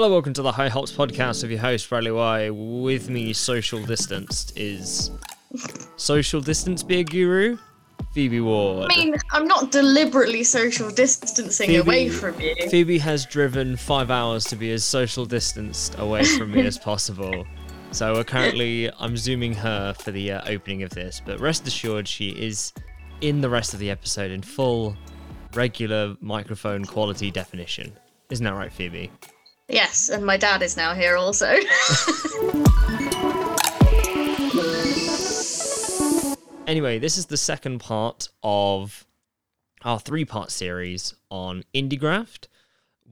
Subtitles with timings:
[0.00, 2.48] Hello, welcome to the High Hops podcast with your host, Bradley Y.
[2.48, 5.10] With me, social distanced, is
[5.96, 7.58] social distance beer guru,
[8.14, 8.90] Phoebe Ward.
[8.90, 12.54] I mean, I'm not deliberately social distancing Phoebe- away from you.
[12.70, 17.44] Phoebe has driven five hours to be as social distanced away from me as possible.
[17.92, 22.08] So we're currently, I'm zooming her for the uh, opening of this, but rest assured,
[22.08, 22.72] she is
[23.20, 24.96] in the rest of the episode in full,
[25.52, 27.92] regular microphone quality definition.
[28.30, 29.10] Isn't that right, Phoebe?
[29.70, 31.56] Yes, and my dad is now here also.
[36.70, 39.04] Anyway, this is the second part of
[39.82, 42.46] our three part series on IndieGraft,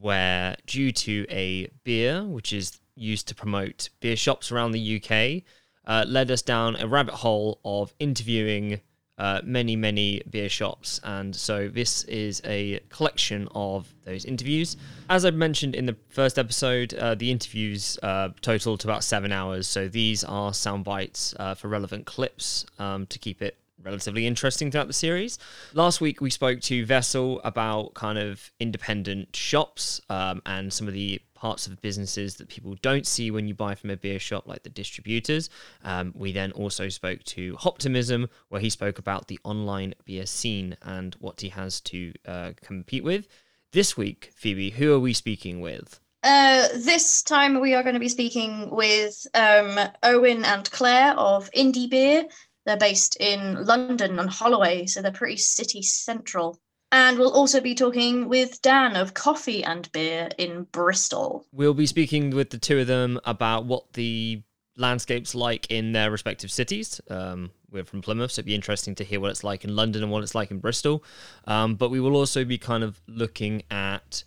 [0.00, 5.42] where due to a beer, which is used to promote beer shops around the UK,
[5.88, 8.80] uh, led us down a rabbit hole of interviewing
[9.18, 11.00] uh, many, many beer shops.
[11.04, 14.76] And so this is a collection of those interviews.
[15.10, 19.32] As I mentioned in the first episode, uh, the interviews uh, total to about seven
[19.32, 19.66] hours.
[19.66, 24.70] So these are sound bites uh, for relevant clips um, to keep it relatively interesting
[24.70, 25.38] throughout the series.
[25.72, 30.94] Last week we spoke to Vessel about kind of independent shops um, and some of
[30.94, 34.46] the parts of businesses that people don't see when you buy from a beer shop,
[34.46, 35.50] like the distributors.
[35.84, 40.76] Um, we then also spoke to Optimism, where he spoke about the online beer scene
[40.82, 43.28] and what he has to uh, compete with.
[43.72, 46.00] This week, Phoebe, who are we speaking with?
[46.22, 51.50] uh, this time we are going to be speaking with um, Owen and Claire of
[51.52, 52.24] Indie Beer.
[52.66, 56.58] They're based in London on Holloway, so they're pretty city central.
[56.90, 61.44] And we'll also be talking with Dan of Coffee and Beer in Bristol.
[61.52, 64.42] We'll be speaking with the two of them about what the
[64.76, 67.00] landscape's like in their respective cities.
[67.10, 70.02] Um, we're from Plymouth, so it'd be interesting to hear what it's like in London
[70.02, 71.04] and what it's like in Bristol.
[71.46, 74.24] Um, but we will also be kind of looking at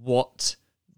[0.00, 0.54] what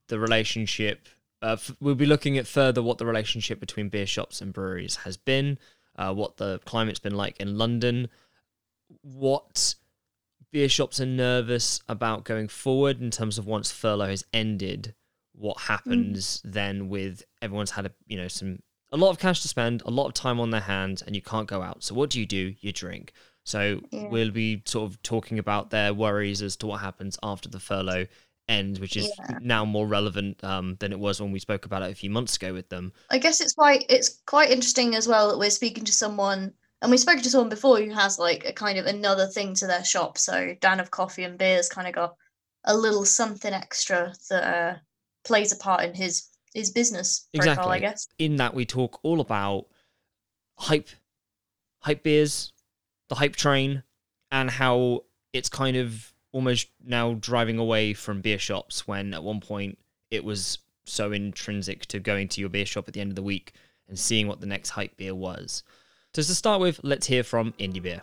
[0.09, 1.09] the relationship.
[1.41, 4.97] Uh, f- we'll be looking at further what the relationship between beer shops and breweries
[4.97, 5.59] has been,
[5.97, 8.09] uh, what the climate's been like in London,
[9.01, 9.77] what
[10.53, 14.95] beer shops are nervous about going forward in terms of once furlough has ended
[15.33, 18.59] what happens then with everyone's had a you know some
[18.93, 21.23] a lot of cash to spend a lot of time on their hands and you
[21.23, 21.85] can't go out.
[21.85, 22.55] So what do you do?
[22.59, 23.13] You drink.
[23.45, 24.09] So Yeah.
[24.09, 28.09] we'll be sort of talking about their worries as to what happens after the furlough
[28.49, 29.39] ends which is Yeah.
[29.41, 32.35] now more relevant um, than it was when we spoke about it a few months
[32.35, 32.93] ago with them.
[33.11, 36.91] I guess it's quite it's quite interesting as well that we're speaking to someone and
[36.91, 39.85] we spoke to someone before who has like a kind of another thing to their
[39.85, 40.17] shop.
[40.19, 42.17] So Dan of Coffee and Beers kind of got
[42.65, 44.79] a little something extra that uh,
[45.25, 47.73] plays a part in his his business profile, Exactly.
[47.77, 48.09] I guess.
[48.19, 49.67] in that we talk all about
[50.59, 50.89] hype
[51.81, 52.53] hype beers
[53.09, 53.83] the hype train
[54.33, 59.41] and how it's kind of almost now driving away from beer shops when at one
[59.41, 59.79] point
[60.11, 63.23] it was so intrinsic to going to your beer shop at the end of the
[63.23, 63.53] week
[63.89, 65.63] and seeing what the next hype beer was
[66.13, 68.03] so to start with let's hear from indie beer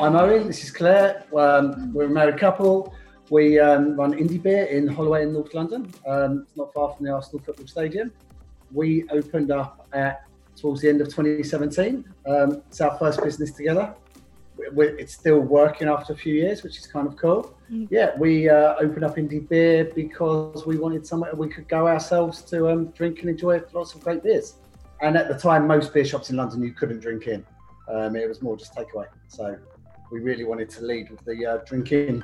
[0.00, 0.48] I'm Owen.
[0.48, 1.24] This is Claire.
[1.34, 2.92] Um, we're a married couple.
[3.30, 5.90] We um, run Indie Beer in Holloway in North London.
[6.06, 8.12] Um, it's not far from the Arsenal Football Stadium.
[8.70, 10.24] We opened up at
[10.56, 12.04] towards the end of 2017.
[12.26, 13.94] Um, it's our first business together.
[14.56, 17.56] We- we- it's still working after a few years, which is kind of cool.
[17.90, 22.42] Yeah, we uh, opened up Indie Beer because we wanted somewhere we could go ourselves
[22.42, 24.54] to um, drink and enjoy lots of great beers.
[25.00, 27.44] And at the time, most beer shops in London you couldn't drink in.
[27.88, 29.06] Um, it was more just takeaway.
[29.28, 29.56] So
[30.12, 32.22] we really wanted to lead with the uh, drinking.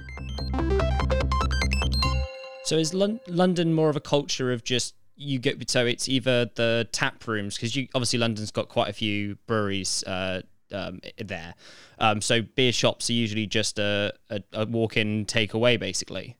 [2.64, 6.48] So is Lon- London more of a culture of just you get so it's either
[6.54, 10.40] the tap rooms because you obviously London's got quite a few breweries uh,
[10.72, 11.54] um, there.
[11.98, 16.36] Um, so beer shops are usually just a, a, a walk-in takeaway basically.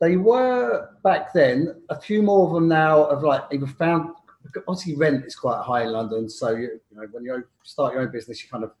[0.00, 1.80] They were back then.
[1.88, 4.10] A few more of them now have like either found.
[4.66, 8.02] Obviously, rent is quite high in London, so you, you know when you start your
[8.02, 8.72] own business, you kind of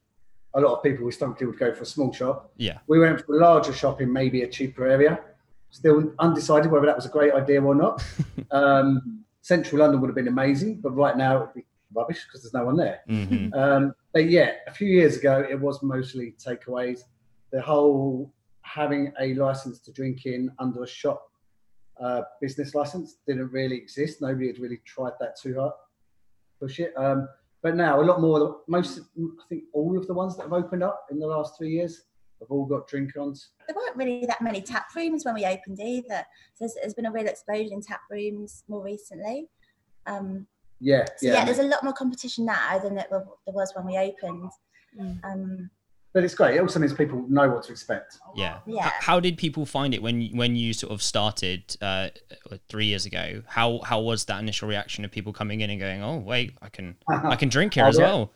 [0.54, 2.50] a lot of people historically would go for a small shop.
[2.56, 2.78] Yeah.
[2.86, 5.20] We went for a larger shop in maybe a cheaper area.
[5.70, 8.04] Still undecided whether that was a great idea or not.
[8.50, 11.64] um, Central London would have been amazing, but right now it'd be
[11.94, 13.00] rubbish because there's no one there.
[13.06, 17.00] hmm Um, but yeah, a few years ago, it was mostly takeaways.
[17.50, 18.32] The whole
[18.62, 21.22] having a license to drink in under a shop
[22.00, 24.20] uh, business license didn't really exist.
[24.20, 25.72] Nobody had really tried that too hard,
[26.60, 26.92] push it.
[26.96, 27.28] Um,
[27.62, 28.60] but now a lot more.
[28.66, 31.70] Most, I think, all of the ones that have opened up in the last three
[31.70, 32.02] years
[32.40, 33.50] have all got drink-ons.
[33.68, 36.24] there weren't really that many tap rooms when we opened either.
[36.54, 39.48] So there's, there's been a real explosion in tap rooms more recently.
[40.06, 40.48] Um,
[40.84, 41.32] Yeah, so yeah.
[41.34, 41.44] yeah.
[41.44, 44.50] there's a lot more competition now than there, there was when we opened.
[45.00, 45.24] Mm.
[45.24, 45.70] Um,
[46.12, 46.56] But it's great.
[46.56, 48.18] It also means people know what to expect.
[48.34, 48.58] Yeah.
[48.66, 48.86] Yeah.
[48.88, 52.08] H- How did people find it when you- when you sort of started uh,
[52.68, 53.42] three years ago?
[53.46, 56.68] How how was that initial reaction of people coming in and going, "Oh, wait, I
[56.68, 58.04] can I can drink here Oh, as yeah.
[58.06, 58.32] well."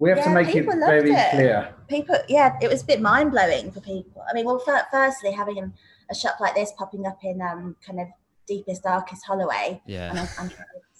[0.00, 1.30] We have to make it very it.
[1.30, 1.74] clear.
[1.88, 4.22] people, yeah, it was a bit mind blowing for people.
[4.28, 5.72] I mean, well, fir- firstly, having
[6.10, 8.06] a shop like this popping up in um, kind of
[8.46, 10.10] deepest, darkest Holloway, Yeah.
[10.10, 10.50] on a, on a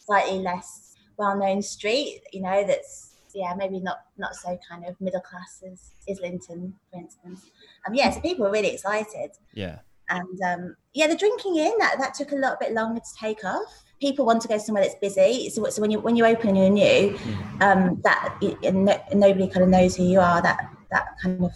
[0.09, 4.99] slightly less well known street, you know, that's yeah, maybe not not so kind of
[5.01, 7.41] middle class as Islington, for instance.
[7.87, 9.31] Um, yeah, so people were really excited.
[9.53, 9.79] Yeah.
[10.09, 13.45] And um, yeah, the drinking in that that took a little bit longer to take
[13.45, 13.85] off.
[14.01, 15.51] People want to go somewhere that's busy.
[15.51, 17.63] So, so when you when you open and you're new, Mm.
[17.67, 20.41] um, that and, no, and nobody kind of knows who you are.
[20.41, 20.59] That
[20.91, 21.53] that kind of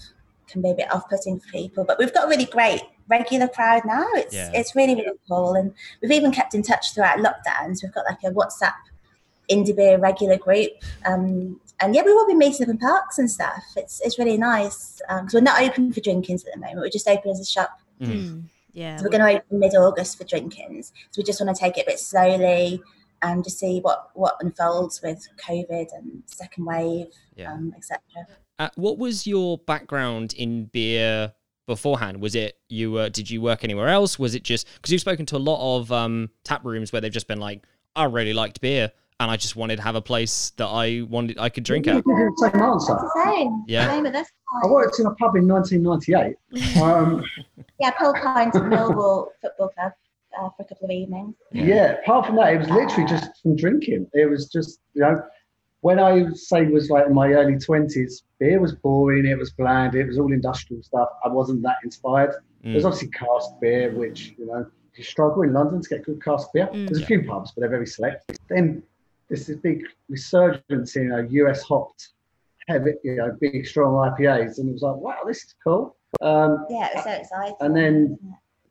[0.48, 1.84] can be a bit off-putting for people.
[1.88, 2.82] But we've got a really great
[3.16, 4.06] regular crowd now.
[4.22, 4.50] It's Yeah.
[4.60, 5.68] it's really really cool, and
[6.00, 7.82] we've even kept in touch throughout lockdowns.
[7.82, 8.78] We've got like a WhatsApp
[9.50, 10.70] indie beer regular group.
[11.04, 13.62] Um, and yeah, we will be meeting up in parks and stuff.
[13.76, 16.78] It's it's really nice because we're not open for drinkings at the moment.
[16.84, 17.70] We're just open as a shop.
[18.00, 18.08] Mhm.
[18.12, 18.42] Mm.
[18.72, 18.96] Yeah.
[18.96, 20.92] So we're going to open mid-August for drinkings.
[21.10, 22.80] So we just want to take it a bit slowly
[23.20, 27.52] and just see what what unfolds with COVID and second wave, Yeah.
[27.52, 28.00] um, etc.
[28.58, 31.32] Uh, what was your background in beer
[31.66, 32.20] beforehand?
[32.20, 32.96] Was it you?
[32.96, 34.18] Uh, did you work anywhere else?
[34.18, 37.12] Was it just because you've spoken to a lot of um, tap rooms where they've
[37.12, 37.64] just been like,
[37.96, 41.38] I really liked beer and I just wanted to have a place that I wanted
[41.38, 42.02] I could drink at.
[42.04, 42.92] same answer.
[42.94, 43.64] That's the same.
[43.68, 43.88] Yeah.
[43.88, 44.28] Same with this.
[44.64, 46.82] I worked in a pub in 1998.
[46.82, 47.24] Um,
[47.78, 49.92] Yeah, Paul Pines at Millwall Football Club
[50.38, 51.34] uh, for a couple of evenings.
[51.52, 51.96] yeah.
[52.02, 54.08] apart from that, it was literally just from drinking.
[54.12, 55.22] It was just, you know,
[55.82, 59.94] when I say was like in my early 20s, beer was boring, it was bland,
[59.96, 61.08] it was all industrial stuff.
[61.24, 62.34] I wasn't that inspired.
[62.62, 62.86] There's Mm.
[62.86, 64.64] obviously cask beer, which, you know,
[64.94, 66.68] you struggle in London to get good cask beer.
[66.72, 66.86] Mm.
[66.88, 68.38] There's a few pubs, but they're very select.
[68.48, 68.82] Then
[69.28, 72.10] there's this big resurgence in you know, US hopped,
[72.68, 75.96] heavy, you know, big strong IPAs, and it was like, wow, this is cool.
[76.20, 77.56] Um, Yeah, it was so exciting.
[77.60, 78.18] And then-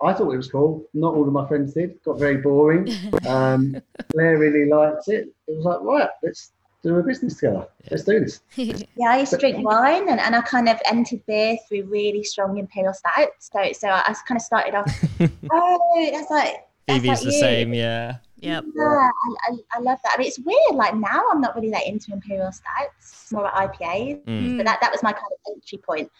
[0.04, 0.84] I thought it was cool.
[0.96, 2.02] Not all of my friends did.
[2.04, 2.88] Got very boring.
[3.28, 3.76] Um,
[4.14, 5.28] Blair really liked it.
[5.48, 7.68] It was like, right, let's do a business together.
[7.90, 8.42] Let's do this.
[8.96, 12.24] Yeah, I used to drink wine and, and I kind of entered beer through really
[12.24, 13.50] strong imperial stouts.
[13.52, 14.92] So so I kind of started off,
[15.52, 17.40] oh, that's like that's Phoebe's like the you.
[17.40, 18.18] same, yeah.
[18.42, 18.64] Yep.
[18.76, 19.10] Yeah, I,
[19.50, 20.14] I, I love that.
[20.16, 20.74] I mean, it's weird.
[20.74, 24.24] Like now, I'm not really that into imperial stouts, more about IPAs.
[24.26, 24.58] Mm.
[24.58, 26.12] But that, that was my kind of entry point.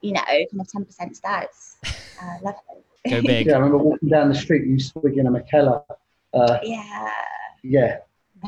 [0.00, 1.76] You know, kind of ten percent stouts.
[2.20, 3.12] Uh, love them.
[3.12, 3.46] Go big.
[3.46, 5.84] Yeah, I remember walking down the street, you swigging a Mikkeller.
[6.34, 7.10] Uh, Yeah.
[7.62, 7.98] yeah.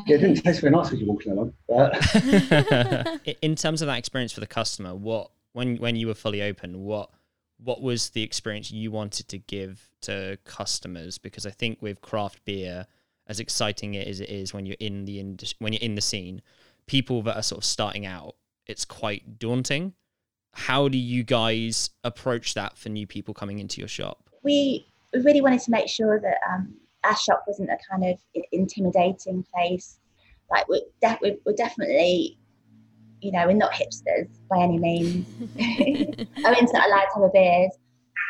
[0.07, 1.53] Yeah, it didn't taste very nice as you're walking along.
[1.67, 6.41] But in terms of that experience for the customer, what when when you were fully
[6.41, 7.09] open, what
[7.57, 11.17] what was the experience you wanted to give to customers?
[11.17, 12.87] Because I think with craft beer,
[13.27, 16.01] as exciting it as it is when you're in the indus- when you're in the
[16.01, 16.41] scene,
[16.87, 18.35] people that are sort of starting out,
[18.67, 19.93] it's quite daunting.
[20.53, 24.29] How do you guys approach that for new people coming into your shop?
[24.43, 26.73] we we really wanted to make sure that um,
[27.03, 28.19] our shop wasn't a kind of
[28.51, 29.99] intimidating place.
[30.49, 32.37] Like we're, def- we're, we're definitely,
[33.21, 35.27] you know, we're not hipsters by any means.
[36.45, 37.71] Owen's not allowed to have a beard.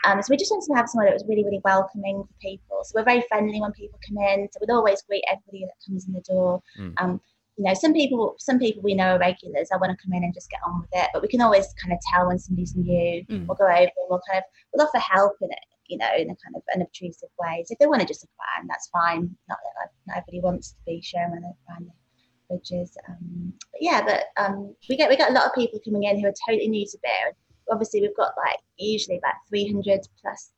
[0.04, 2.82] Um, so we just wanted to have somewhere that was really, really welcoming for people.
[2.84, 4.48] So we're very friendly when people come in.
[4.52, 6.62] So we'd always greet everybody that comes in the door.
[6.80, 6.94] Mm.
[6.98, 7.22] Um,
[7.58, 9.70] you know, some people, some people we know are regulars.
[9.72, 11.10] I want to come in and just get on with it.
[11.14, 13.24] But we can always kind of tell when somebody's new.
[13.26, 13.46] Mm.
[13.46, 15.60] We'll go over and we'll kind of we'll offer help in it,
[15.92, 17.64] you know, in a kind of an obtrusive way.
[17.68, 19.36] So if they want to just around, that's fine.
[19.50, 22.92] Not that like, not everybody wants to be showing around the fridges.
[23.10, 26.20] Um, but yeah, but um, we get we get a lot of people coming in
[26.20, 27.36] who are totally new to beer.
[27.70, 30.52] Obviously, we've got like usually about 300 plus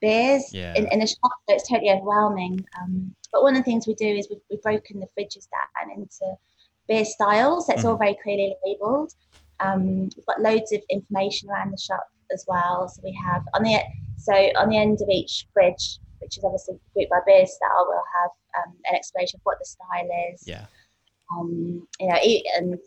[0.00, 0.74] beers Yeah.
[0.74, 2.64] in, in a shop, so it's totally overwhelming.
[2.78, 5.90] Um, but one of the things we do is we've, we've broken the fridges down
[5.96, 6.36] into
[6.86, 7.66] beer styles.
[7.66, 9.12] That's all very clearly labelled.
[9.60, 12.88] Um, we've got loads of information around the shop as well.
[12.88, 13.80] So we have on the
[14.26, 18.02] so on the end of each fridge, which is obviously grouped by beer style, we'll
[18.22, 18.30] have
[18.66, 20.42] um, an explanation of what the style is.
[20.46, 20.66] Yeah.
[21.36, 22.16] Um, you know,
[22.56, 22.78] and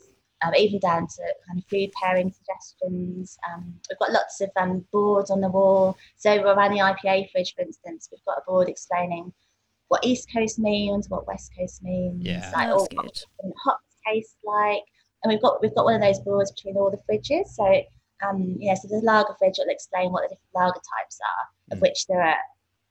[0.46, 3.38] um, even down to kind of food pairing suggestions.
[3.51, 5.98] Um, we've got lots of um, boards on the wall.
[6.15, 9.34] So around the IPA fridge, for instance, we've got a board explaining
[9.89, 12.50] what East Coast means, what West Coast means, Yeah.
[12.55, 13.51] like all what good.
[13.65, 14.84] hops taste like.
[15.24, 17.48] And we've got we've got one of those boards between all the fridges.
[17.50, 17.81] So
[18.28, 21.78] um, yeah, so the lager fridge will explain what the different lager types are, of
[21.78, 21.82] Mm.
[21.82, 22.30] which there are,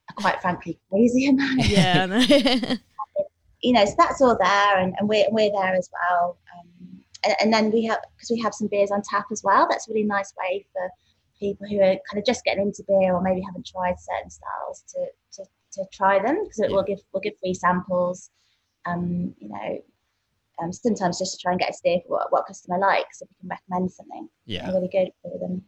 [0.08, 1.66] are quite frankly crazy amount.
[1.68, 2.02] yeah.
[2.02, 2.76] I know.
[3.62, 6.38] you know, so that's all there, and, and we're we're there as well.
[6.56, 9.66] Um, and, and then we have because we have some beers on tap as well.
[9.68, 10.88] That's a really nice way for
[11.40, 14.84] people who are kind of just getting into beer or maybe haven't tried certain styles
[14.94, 16.76] to to, to try them because it Yeah.
[16.76, 18.30] will give we'll give free samples.
[18.86, 19.82] Um, you know,
[20.60, 23.28] Um, sometimes just to try and get a steer for what, what customer likes, if
[23.28, 24.70] we can recommend something Yeah.
[24.72, 25.62] really good for them.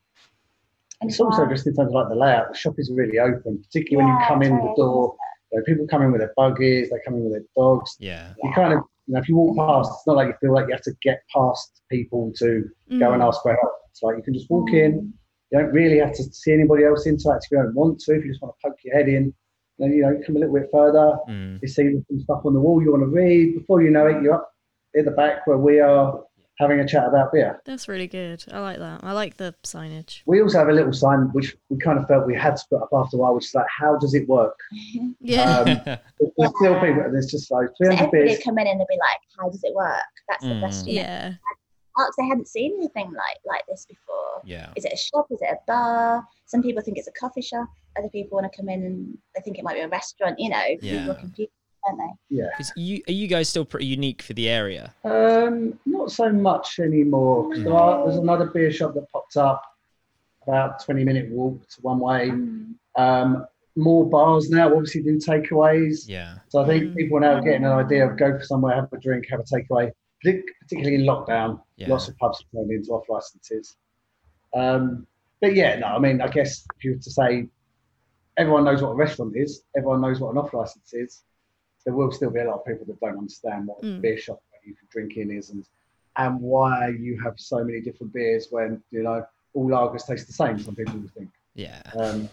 [1.01, 2.53] And It's also just in terms of like the layout.
[2.53, 5.17] The shop is really open, particularly when you come in it's the door.
[5.53, 7.97] You know, people come in with their buggies, they come in with their dogs.
[7.99, 8.35] Yeah.
[8.43, 10.67] You kind of, you know, if you walk past, it's not like you feel like
[10.69, 12.69] you have to get past people to
[12.99, 13.27] go and Mm.
[13.29, 13.73] ask for help.
[13.91, 15.13] It's like you can just walk in.
[15.51, 18.15] You don't really have to see anybody else interact if you don't want to.
[18.15, 19.33] If you just want to poke your head in,
[19.79, 21.17] then you know, come a little bit further.
[21.29, 21.61] Mm.
[21.63, 23.55] You see some stuff on the wall you want to read.
[23.59, 24.50] Before you know it, you're up
[24.95, 26.23] in the back where we are
[26.59, 27.63] having a chat about beer.
[27.65, 28.45] That's really good.
[28.53, 29.01] I like that.
[29.03, 30.21] I like the signage.
[30.27, 32.83] We also have a little sign which we kind of felt we had to put
[32.83, 34.59] up after a while, which is like, "How does it work?"
[35.21, 35.59] Yeah.
[35.61, 35.65] Um,
[36.39, 38.45] there's still people, and it's just like So 300 everybody beers.
[38.45, 40.61] come in and they'd be like, "How does it work?" That's the Mm.
[40.61, 40.89] question.
[40.89, 41.33] yeah.
[41.97, 44.41] Because they hadn't seen anything like like this before.
[44.45, 44.71] yeah.
[44.77, 45.27] Is it a shop?
[45.31, 46.27] Is it a bar?
[46.47, 47.69] Some people think it's a coffee shop.
[47.99, 50.39] Other people want to come in and they think it might be a restaurant.
[50.39, 50.99] You know, Yeah.
[50.99, 51.51] people are confused,
[51.87, 52.37] aren't they?
[52.37, 52.51] Yeah.
[52.77, 54.95] You are you guys still pretty unique for the area?
[55.05, 57.49] Um, not so much anymore.
[57.51, 59.63] 'cause there are, there's another beer shop that popped up
[60.47, 62.31] about 20 minute walk to one way.
[62.31, 62.75] Mm.
[62.97, 63.47] Um,
[63.77, 66.09] more bars now obviously do takeaways.
[66.09, 66.39] Yeah.
[66.49, 66.97] So I think Mm.
[66.97, 69.45] people are now getting an idea of go for somewhere, have a drink, have a
[69.45, 69.93] takeaway.
[70.23, 71.89] Particularly in lockdown, Yeah.
[71.89, 73.77] lots of pubs have turned into off licenses.
[74.55, 75.07] Um,
[75.41, 77.49] but yeah, no, I mean, I guess if you were to say
[78.37, 81.23] everyone knows what a restaurant is, everyone knows what an off license is,
[81.85, 84.01] there will still be a lot of people that don't understand what Mm.
[84.01, 85.65] beer shop where you can drink in is and
[86.17, 90.33] and why you have so many different beers when you know all lagers taste the
[90.33, 90.59] same.
[90.59, 91.31] Some people would think.
[91.55, 91.81] Yeah.
[91.99, 92.29] Um,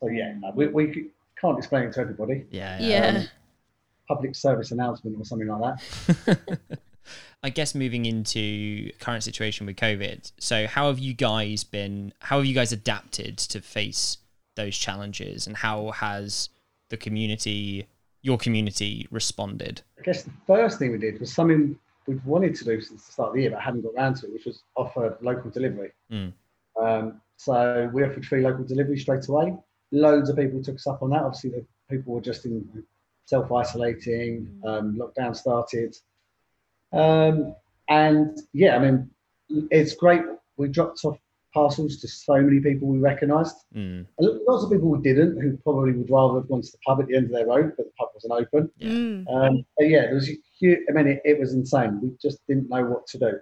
[0.00, 2.44] so yeah, no, we, we can't explain it to everybody.
[2.50, 2.78] Yeah.
[2.80, 3.24] Yeah.
[4.08, 5.76] Public service announcement or something like
[6.26, 6.58] that.
[7.42, 10.32] I guess moving into current situation with COVID.
[10.38, 14.18] So how have you guys been how have you guys adapted to face
[14.56, 16.48] those challenges and how has
[16.90, 17.86] the community
[18.22, 19.82] your community responded?
[19.98, 23.12] I guess the first thing we did was something we've wanted to do since the
[23.12, 25.92] start of the year, but hadn't got around to it, which was offer local delivery.
[26.10, 26.32] Mm.
[26.80, 29.54] Um, so we offered free local delivery straight away.
[29.92, 31.22] Loads of people took us up on that.
[31.22, 32.84] Obviously, the people were just in
[33.24, 34.60] self isolating.
[34.64, 35.96] Um, lockdown started,
[36.92, 37.54] um,
[37.88, 39.10] and yeah, I mean,
[39.70, 40.22] it's great.
[40.56, 41.18] We dropped off
[41.52, 43.56] parcels to so many people we recognised.
[43.74, 44.06] Mm.
[44.18, 47.08] Lots of people who didn't, who probably would rather have gone to the pub at
[47.08, 48.70] the end of their road, but the pub wasn't open.
[48.78, 48.88] Yeah.
[48.90, 49.34] Mm.
[49.34, 52.00] Um, but yeah, there was a huge, I mean, it, it was insane.
[52.02, 53.32] We just didn't know what to do.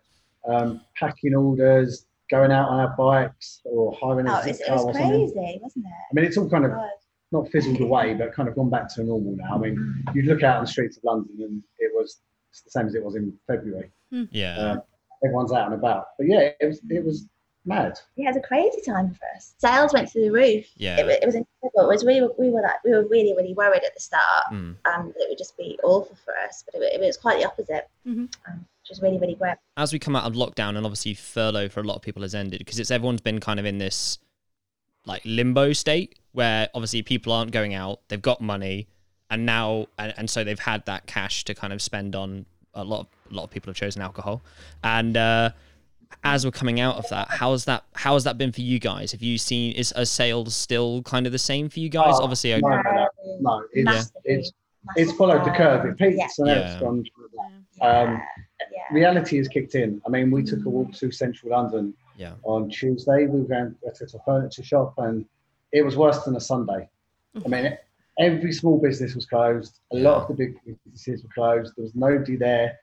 [0.48, 4.70] Um, packing orders, going out on our bikes, or hiring a Oh, zip it, it
[4.72, 5.10] was or something.
[5.34, 5.88] crazy, wasn't it?
[5.88, 6.88] I mean, it's all kind of God.
[7.32, 9.54] not fizzled away, but kind of gone back to normal now.
[9.54, 12.70] I mean, you look out on the streets of London, and it was it's the
[12.70, 13.90] same as it was in February.
[14.10, 14.56] Yeah.
[14.56, 14.82] Um,
[15.22, 16.06] everyone's out and about.
[16.16, 17.26] But yeah, it was it was
[17.68, 17.98] mad.
[18.16, 19.54] Yeah, it was a crazy time for us.
[19.58, 20.66] Sales went through the roof.
[20.76, 20.98] Yeah.
[20.98, 21.90] It, it was incredible.
[21.90, 24.25] It was we were, we were like we were really really worried at the start
[24.52, 24.76] Mm.
[24.87, 27.46] um, that it would just be awful for us, but it, it was quite the
[27.46, 28.32] opposite, Mhm.
[28.48, 29.56] um, which was really really great.
[29.76, 32.34] as we come out of lockdown and obviously furlough for a lot of people has
[32.34, 34.18] ended because it's everyone's been kind of in this
[35.06, 38.87] like limbo state where obviously people aren't going out they've got money
[39.30, 42.44] and now and, and so they've had that cash to kind of spend on
[42.75, 44.42] a lot of, a lot of people have chosen alcohol
[44.84, 45.50] and uh
[46.24, 49.12] as we're coming out of that how's that how has that been for you guys
[49.12, 52.22] have you seen is are sales still kind of the same for you guys Oh,
[52.24, 53.08] obviously I- no, no, no,
[53.40, 53.64] no.
[53.72, 54.52] It's, Massively, it's
[54.96, 55.84] it's followed the curve.
[55.84, 56.12] It down.
[56.12, 56.72] peaks and then Yeah.
[56.72, 57.04] it's gone.
[57.78, 58.22] Yeah, Um,
[58.72, 58.78] yeah.
[58.94, 60.00] reality has kicked in.
[60.06, 63.26] I mean, we took a walk through central London yeah on Tuesday.
[63.26, 65.26] We were going to a furniture shop and
[65.72, 66.88] it was worse than a Sunday.
[67.44, 67.76] I mean,
[68.18, 69.80] every small business was closed.
[69.92, 71.74] A lot of the big businesses were closed.
[71.76, 72.78] There was nobody there.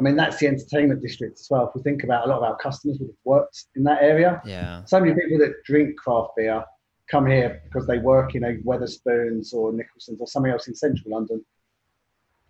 [0.00, 1.68] I mean, that's the entertainment district as well.
[1.68, 4.40] If we think about a lot of our customers would have worked in that area.
[4.46, 6.64] yeah So many people that drink craft beer
[7.10, 11.10] come here because they work in a Wetherspoons or Nicholson's or somewhere else in central
[11.12, 11.44] London.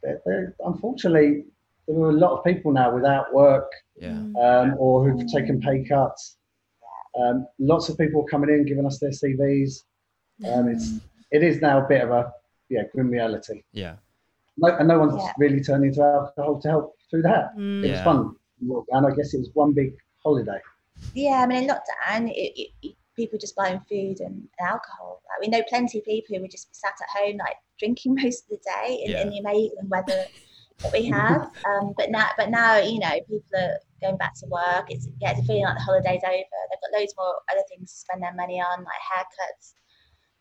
[0.02, 1.46] They're, they're, unfortunately,
[1.88, 5.82] there are a lot of people now without work yeah um, or who've taken pay
[5.84, 6.36] cuts.
[7.20, 9.82] Um, lots of people coming in giving us their CVs.
[10.48, 10.92] Um, it's
[11.32, 12.32] it is now a bit of a
[12.68, 13.64] yeah grim reality.
[13.72, 13.96] yeah
[14.60, 15.32] No, and no one's Yeah.
[15.38, 17.56] really turning to alcohol to help through that.
[17.56, 17.84] Mm.
[17.84, 17.92] It Yeah.
[17.92, 18.36] was fun,
[18.90, 20.60] and I guess it was one big holiday.
[21.14, 25.22] Yeah, I mean, in lockdown, it, it, it, people just buying food and, and alcohol.
[25.28, 28.14] Like, we know plenty of people who would just be sat at home, like drinking
[28.22, 30.24] most of the day in, in the amazing weather
[30.82, 31.50] that we have.
[31.66, 34.86] Um, but now, but now, you know, people are going back to work.
[34.90, 36.32] It's yeah, it's feeling like the holiday's over.
[36.70, 39.72] They've got loads more other things to spend their money on, like haircuts,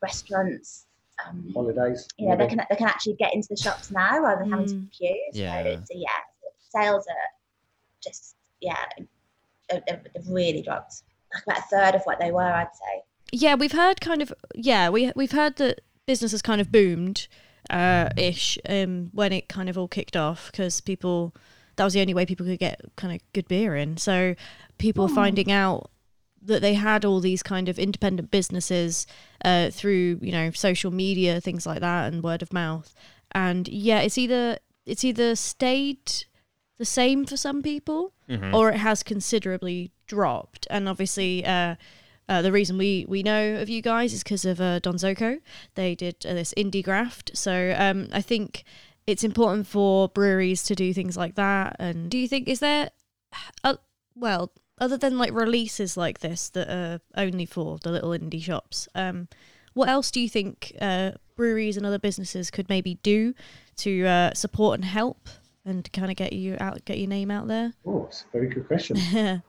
[0.01, 0.87] restaurants.
[1.27, 2.07] Um, Holidays.
[2.17, 4.67] you know, they can they can actually get into the shops now rather than having
[4.67, 4.91] to Mm.
[4.91, 5.21] queue.
[5.33, 5.75] So, Yeah.
[5.83, 6.09] so yeah,
[6.69, 7.29] sales are
[8.03, 8.75] just yeah,
[9.69, 11.03] they've, they've they've really dropped.
[11.33, 13.03] Like about a third of what they were, I'd say.
[13.31, 17.27] Yeah, we've heard kind of yeah, we we've heard that business has kind of boomed
[17.69, 21.35] uh ish um when it kind of all kicked off because people
[21.75, 23.97] that was the only way people could get kind of good beer in.
[23.97, 24.35] So
[24.79, 25.91] people were finding out
[26.41, 29.05] that they had all these kind of independent businesses
[29.45, 32.93] uh, through you know social media things like that and word of mouth
[33.31, 36.25] and yeah it's either it's either stayed
[36.77, 38.13] the same for some people
[38.53, 41.75] or it has considerably dropped and obviously uh,
[42.29, 45.41] uh, the reason we, we know of you guys is because of uh, Donzoko.
[45.73, 47.31] They did uh, this indie graft.
[47.33, 48.63] So um, I think
[49.07, 51.75] it's important for breweries to do things like that.
[51.79, 52.91] And do you think, is there,
[53.63, 53.77] uh,
[54.13, 58.87] well, other than like releases like this that are only for the little indie shops,
[58.95, 59.27] um,
[59.73, 63.33] what else do you think uh, breweries and other businesses could maybe do
[63.77, 65.29] to uh, support and help
[65.65, 67.73] and kind of get you out, get your name out there?
[67.85, 68.97] Oh, it's a very good question.
[69.13, 69.41] I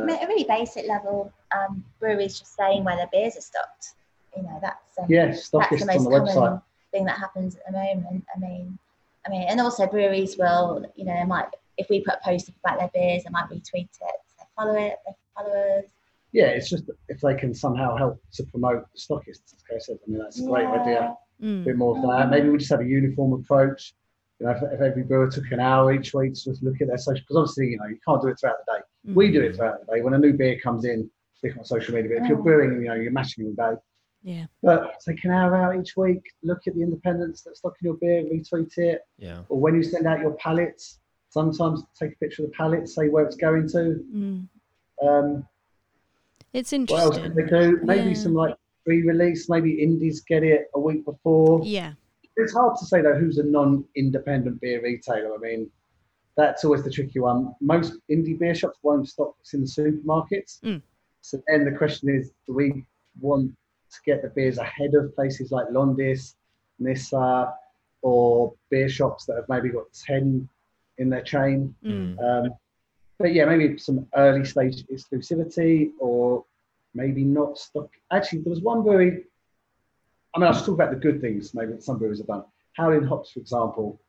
[0.00, 3.94] mean, at a really basic level, um, breweries just saying where their beers are stocked.
[4.36, 6.62] You know, that's um, Yeah, stock that's the lists on most the common website.
[6.92, 8.24] thing that happens at the moment.
[8.34, 8.78] I mean,
[9.26, 12.50] I mean, and also breweries will, you know, they might if we put a post
[12.64, 14.20] about their beers, they might retweet it.
[14.58, 15.84] So they follow it, their followers.
[16.32, 19.98] Yeah, it's just if they can somehow help to promote the stockists, as Kay said.
[20.06, 20.82] I mean, that's a great Yeah.
[20.82, 21.16] idea.
[21.42, 21.62] Mm.
[21.62, 22.30] A bit more of that.
[22.30, 23.94] Maybe we just have a uniform approach.
[24.38, 26.88] You know, if, if every brewer took an hour each week to just look at
[26.88, 28.82] their social, because obviously, you know, you can't do it throughout the day.
[29.14, 30.02] We do it throughout the day.
[30.02, 32.10] When a new beer comes in, stick on social media.
[32.16, 32.44] But if you're Mm.
[32.44, 33.80] brewing, you know, you're mashing all day.
[34.22, 34.46] Yeah.
[34.62, 37.94] But take an hour out each week, look at the independents that stock in your
[37.96, 39.02] beer, retweet it.
[39.18, 39.42] Yeah.
[39.48, 40.98] Or when you send out your pallets,
[41.36, 43.82] sometimes take a picture of the pallet, say where it's going to.
[44.20, 44.48] Mm.
[45.06, 45.46] Um,
[46.54, 47.80] It's what else can they do?
[47.82, 48.22] Maybe Yeah.
[48.24, 49.42] some like pre-release.
[49.54, 51.60] Maybe indies get it a week before.
[51.62, 51.92] Yeah.
[52.36, 55.34] It's hard to say though who's a non-independent beer retailer.
[55.38, 55.70] I mean,
[56.40, 57.54] that's always the tricky one.
[57.60, 60.52] Most indie beer shops won't stock what's in the supermarkets.
[60.62, 60.80] Mm.
[61.20, 62.66] So then the question is, do we
[63.20, 63.52] want
[63.94, 66.22] to get the beers ahead of places like Londis,
[66.78, 67.52] Nisa,
[68.02, 70.48] or beer shops that have maybe got ten
[70.98, 71.74] in their chain?
[71.84, 72.18] Mm.
[72.22, 72.54] Um,
[73.18, 76.44] but yeah, maybe some early stage exclusivity or
[76.94, 77.88] maybe not stock.
[78.10, 79.24] Actually, there was one brewery.
[80.34, 82.44] I mean, I should talk about the good things maybe that some breweries have done.
[82.74, 84.00] Howling Hops, for example,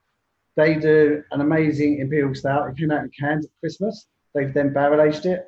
[0.56, 2.70] they do an amazing imperial stout.
[2.70, 4.08] It came out in cans at Christmas.
[4.34, 5.46] They've then barrel aged it.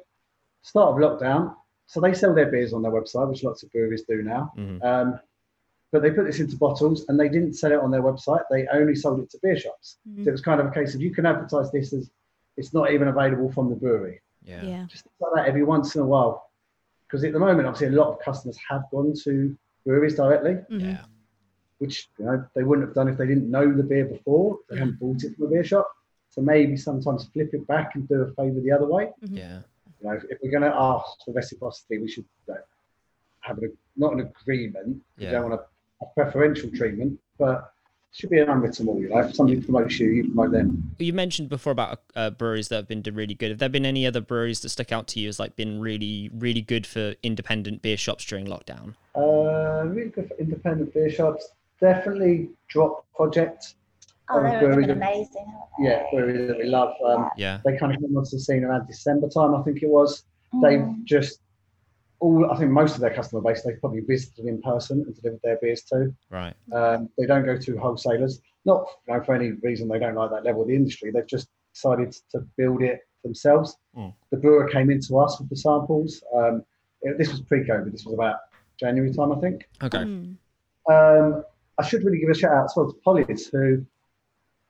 [0.62, 4.04] Start of lockdown, so they sell their beers on their website, which lots of breweries
[4.04, 4.52] do now.
[4.58, 4.84] Mhm.
[4.84, 5.20] Um,
[5.92, 8.44] but they put this into bottles and they didn't sell it on their website.
[8.52, 9.98] They only sold it to beer shops.
[10.08, 10.24] Mhm.
[10.24, 12.10] So it was kind of a case of you can advertise this as
[12.58, 14.22] it's not even available from the brewery.
[14.44, 14.64] Yeah.
[14.64, 14.86] Yeah.
[14.88, 16.50] Just like that every once in a while.
[17.08, 20.82] Because at the moment, obviously, a lot of customers have gone to breweries directly, Mhm.
[20.82, 21.06] Yeah.
[21.80, 24.60] which you know they wouldn't have done if they didn't know the beer before.
[24.70, 25.90] They hadn't bought it from a beer shop.
[26.30, 29.12] So maybe sometimes flip it back and do a favour the other way.
[29.22, 29.62] Yeah.
[30.00, 32.60] You know, if, if we're going to ask for reciprocity, we should you know,
[33.40, 35.02] have an, not an agreement.
[35.18, 35.32] We Yeah.
[35.32, 35.68] don't want a, a
[36.16, 37.72] preferential treatment, but
[38.12, 39.00] it should be an unwritten rule.
[39.00, 40.96] You know, if somebody promotes you, you promote them.
[41.00, 43.50] You mentioned before about uh, breweries that have been really good.
[43.50, 46.30] Have there been any other breweries that stuck out to you as like been really,
[46.34, 48.96] really good for independent beer shops during lockdown?
[49.16, 51.50] Uh, really good for independent beer shops.
[51.82, 53.76] Definitely Drop Project.
[54.32, 55.46] Oh, they're, they've brewery been that- amazing.
[55.46, 55.90] haven't they?
[55.90, 56.94] Yeah, brewery that we love.
[57.06, 57.60] Um, Yeah.
[57.66, 60.24] They kind of came onto the scene around December time, I think it was.
[60.64, 61.04] They've Mm.
[61.04, 61.40] just
[62.20, 62.50] all.
[62.52, 65.58] I think most of their customer base they've probably visited in person and delivered their
[65.62, 66.14] beers to.
[66.30, 66.54] Right.
[66.74, 70.32] Um, they don't go to wholesalers, not you know, for any reason they don't like
[70.32, 71.12] that level of the industry.
[71.12, 73.78] They've just decided to build it themselves.
[73.98, 74.14] Mm.
[74.32, 76.24] The brewer came into us with the samples.
[76.36, 76.64] Um,
[77.02, 77.92] it- this was pre-COVID.
[77.92, 78.38] This was about
[78.80, 79.68] January time, I think.
[79.84, 80.00] Okay.
[80.00, 80.36] Mm.
[80.90, 81.44] Um,
[81.78, 83.86] I should really give a shout out as well to Polly's, who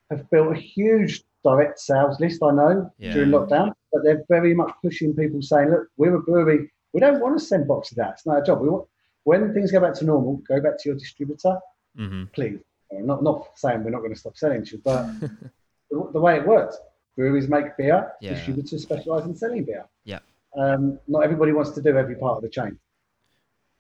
[0.10, 2.44] have built a huge direct sales list.
[2.44, 3.14] I know Yeah.
[3.14, 6.72] during lockdown, but they're very much pushing people saying, "Look, we're a brewery.
[6.94, 8.14] We don't want to send boxes out.
[8.14, 8.62] It's not our job.
[8.62, 8.88] We want
[9.24, 11.58] when things go back to normal, go back to your distributor,
[11.96, 12.60] hmm please.
[12.92, 15.06] Uh, Not not saying we're not going to stop selling to you, but
[15.92, 16.78] the, the way it works,
[17.16, 18.34] breweries make beer, Yeah.
[18.34, 19.86] distributors specialize in selling beer.
[20.06, 20.20] Yeah.
[20.58, 22.80] Um, not everybody wants to do every part of the chain.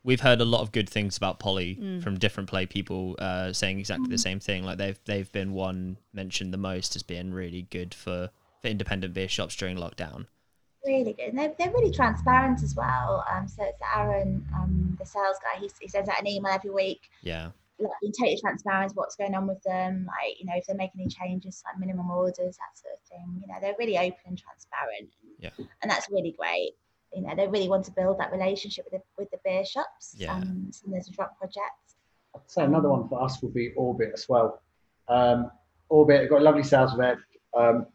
[0.03, 2.03] We've heard a lot of good things about Polly Mm.
[2.03, 4.63] from different play people uh, saying exactly the same thing.
[4.63, 8.29] Like they've they've been one mentioned the most as being really good for,
[8.61, 10.27] for independent beer shops during lockdown.
[10.89, 11.29] Really good.
[11.29, 13.23] And they're, they're really transparent as well.
[13.31, 15.59] Um, so it's Aaron, um, the sales guy.
[15.61, 17.49] He, he sends out an email every week, Yeah.
[17.79, 20.07] like being totally transparent what's going on with them.
[20.07, 23.27] Like you know, if they're making any changes, like minimum orders, that sort of thing.
[23.41, 25.09] You know, they're really open and transparent.
[25.39, 25.51] Yeah.
[25.81, 26.71] And that's really great.
[27.13, 30.15] You know, they really want to build that relationship with the with the beer shops.
[30.17, 30.33] Yeah.
[30.33, 31.85] Um, so there's a drop project.
[32.35, 34.61] I'd say another one for us would be Orbit as well.
[35.07, 35.49] Um,
[35.89, 37.17] Orbit got a lovely sales rep.
[37.57, 37.87] Um,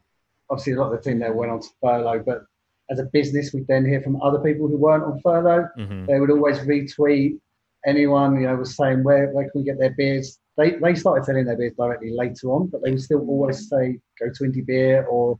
[0.50, 2.42] obviously, a lot of the team there went on to furlough, but
[2.90, 5.68] as a business, we'd then hear from other people who weren't on furlough.
[5.76, 7.38] hmm They would always retweet
[7.86, 10.38] anyone you know was saying where where can we get their beers.
[10.56, 13.98] They they started selling their beers directly later on, but they would still always say
[14.20, 15.38] go to Indie Beer or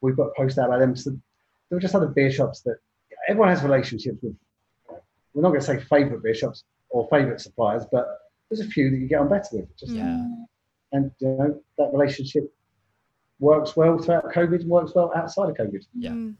[0.00, 0.96] we put a post out about them.
[0.96, 2.76] So there were just other beer shops that
[3.28, 4.34] everyone has relationships with.
[5.32, 8.06] We're not going to say favourite beer shops or favourite suppliers, but
[8.48, 9.76] there's a few that you get on better with.
[9.76, 10.26] Just, Yeah.
[10.92, 12.52] And you know that relationship
[13.40, 15.84] works well throughout COVID and works well outside of COVID.
[15.94, 16.10] Yeah.
[16.10, 16.36] Mm.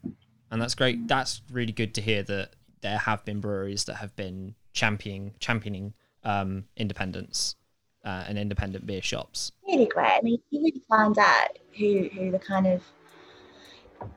[0.55, 1.09] And that's great.
[1.09, 5.95] That's really good to hear that there have been breweries that have been championing championing
[6.23, 7.57] um, independence
[8.05, 9.51] uh, and independent beer shops.
[9.67, 10.13] really great.
[10.13, 12.85] I mean, you really find out who who the kind of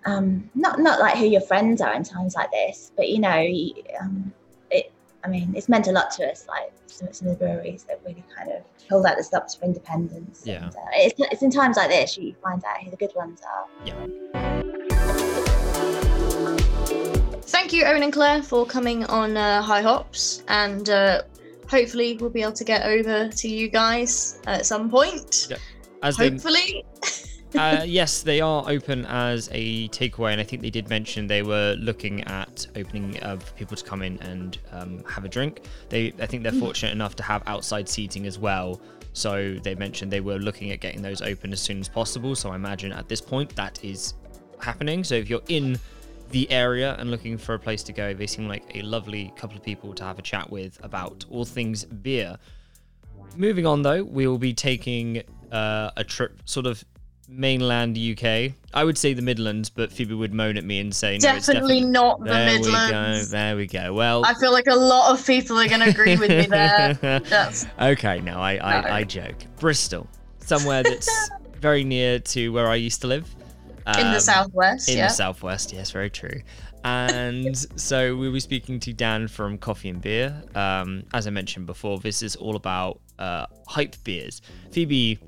[0.05, 3.47] um not not like who your friends are in times like this, but you know,
[3.99, 4.31] um,
[4.69, 4.91] it.
[5.23, 6.45] I mean, it's meant a lot to us.
[6.47, 9.65] Like some, some of the breweries that really kind of hold out the stops for
[9.65, 10.43] independence.
[10.45, 10.65] Yeah.
[10.65, 13.41] And, uh, it's, it's in times like this you find out who the good ones
[13.41, 14.86] are.
[17.67, 21.23] Thank you, Owen and Claire, for coming on uh, High Hops, and uh,
[21.69, 25.47] hopefully we'll be able to get over to you guys at some point.
[25.49, 25.57] Yeah.
[26.01, 26.85] As they, Hopefully.
[27.55, 31.43] uh, yes, they are open as a takeaway, and I think they did mention they
[31.43, 35.65] were looking at opening uh, for people to come in and um, have a drink.
[35.89, 38.79] They, I think they're fortunate enough to have outside seating as well.
[39.11, 42.33] So they mentioned they were looking at getting those open as soon as possible.
[42.33, 44.13] So I imagine at this point that is
[44.61, 45.03] happening.
[45.03, 45.77] So if you're in
[46.29, 49.57] the area and looking for a place to go, they seem like a lovely couple
[49.57, 52.37] of people to have a chat with about all things beer.
[53.35, 56.83] Moving on though, we will be taking uh, a trip sort of
[57.27, 58.53] mainland UK.
[58.73, 61.47] I would say the Midlands, but Phoebe would moan at me and say, "No, it's
[61.47, 62.71] definitely definitely." not the There we go.
[62.71, 63.29] Midlands.
[63.29, 63.93] There we go.
[63.93, 66.93] Well, I feel like a lot of people are going to agree with me there.
[67.19, 68.21] That's okay.
[68.21, 68.87] No, I, I, No.
[68.89, 69.35] I joke.
[69.59, 70.07] Bristol,
[70.39, 71.09] somewhere that's
[71.59, 73.33] very near to where I used to live.
[73.97, 75.07] In the Um, southwest, in yeah.
[75.07, 76.41] the southwest yes very true
[76.83, 81.65] and so we'll be speaking to dan from coffee and beer um, as i mentioned
[81.65, 85.19] before this is all about uh, hype beers phoebe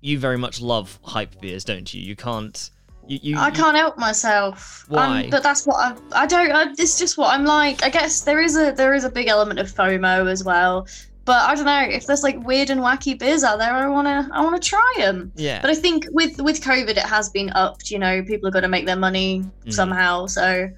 [0.00, 2.70] you very much love hype beers don't you you can't
[3.08, 4.84] you, you, I can't help myself.
[4.90, 5.28] Um, Why?
[5.30, 6.24] but that's what I.
[6.24, 6.52] I don't.
[6.52, 7.82] I, it's just what I'm like.
[7.82, 10.86] I guess there is a there is a big element of FOMO as well.
[11.28, 13.70] But I don't know if there's like weird and wacky beers out there.
[13.74, 15.30] I wanna I wanna try them.
[15.36, 17.90] yeah But I think with with COVID, it has been upped.
[17.90, 19.72] You know, people have got to make their money Mm.
[19.74, 20.24] somehow.
[20.24, 20.70] So,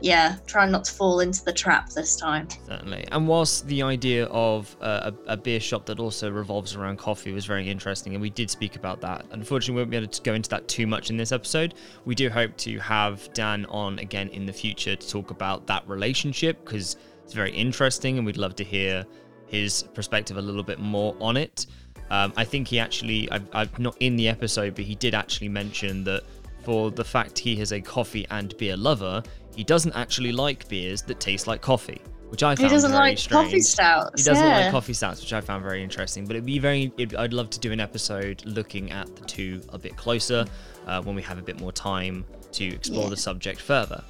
[0.00, 2.46] yeah, try not to fall into the trap this time.
[2.68, 3.08] Certainly.
[3.10, 7.32] And whilst the idea of uh, a, a beer shop that also revolves around coffee
[7.32, 10.22] was very interesting, and we did speak about that, unfortunately, we won't be able to
[10.22, 11.74] go into that too much in this episode.
[12.04, 15.82] We do hope to have Dan on again in the future to talk about that
[15.88, 19.04] relationship because it's very interesting, and we'd love to hear
[19.48, 21.66] his perspective a little bit more on it.
[22.10, 25.48] Um, I think he actually, I've, I've not in the episode, but he did actually
[25.48, 26.22] mention that
[26.64, 29.22] for the fact he is a coffee and beer lover,
[29.54, 33.10] he doesn't actually like beers that taste like coffee, which I found He doesn't very
[33.10, 33.46] like strange.
[33.46, 34.22] coffee stouts.
[34.22, 34.58] He doesn't yeah.
[34.60, 36.24] like coffee stouts, which I found very interesting.
[36.26, 39.60] But it'd be very, it, I'd love to do an episode looking at the two
[39.70, 40.46] a bit closer
[40.86, 43.10] uh, when we have a bit more time to explore Yeah.
[43.10, 44.02] the subject further.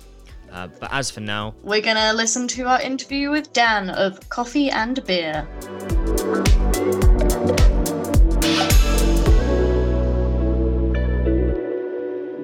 [0.53, 4.71] Uh, but as for now, We're gonna listen to our interview with Dan of Coffee
[4.71, 5.47] and Beer.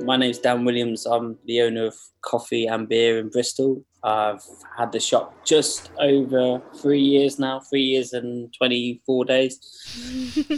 [0.04, 1.06] My name's Dan Williams.
[1.06, 3.82] I'm the owner of Coffee and Beer in Bristol.
[4.04, 4.44] I've
[4.76, 9.58] had the shop just over three years now, three years and 24 days.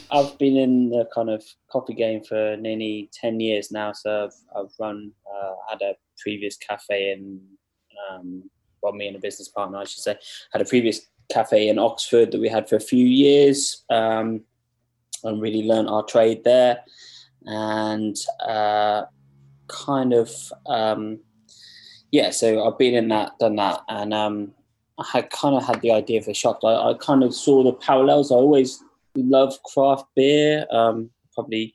[0.11, 3.93] I've been in the kind of coffee game for nearly 10 years now.
[3.93, 7.41] So I've, I've run, uh, had a previous cafe in,
[8.11, 8.51] um,
[8.83, 10.17] well, me and a business partner, I should say,
[10.53, 14.41] had a previous cafe in Oxford that we had for a few years um,
[15.23, 16.81] and really learned our trade there.
[17.45, 19.05] And uh,
[19.69, 20.31] kind of
[20.67, 21.21] um
[22.17, 24.37] yeah so i've been in that done that and um
[24.99, 27.63] i had kind of had the idea for a shop I, I kind of saw
[27.63, 28.83] the parallels i always
[29.17, 31.75] love craft beer um probably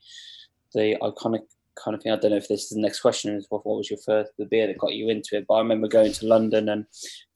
[0.74, 1.42] the iconic
[1.82, 3.78] kind of thing i don't know if this is the next question is what, what
[3.78, 6.26] was your first the beer that got you into it but i remember going to
[6.26, 6.84] london and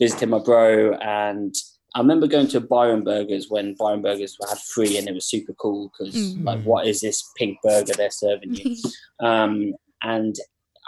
[0.01, 1.55] visiting my bro and
[1.95, 5.55] I remember going to Byron Burgers when Byron Burgers had free and it was super
[5.55, 6.45] cool because Mm.
[6.45, 8.77] like what is this pink burger they're serving you?
[9.27, 10.35] um, and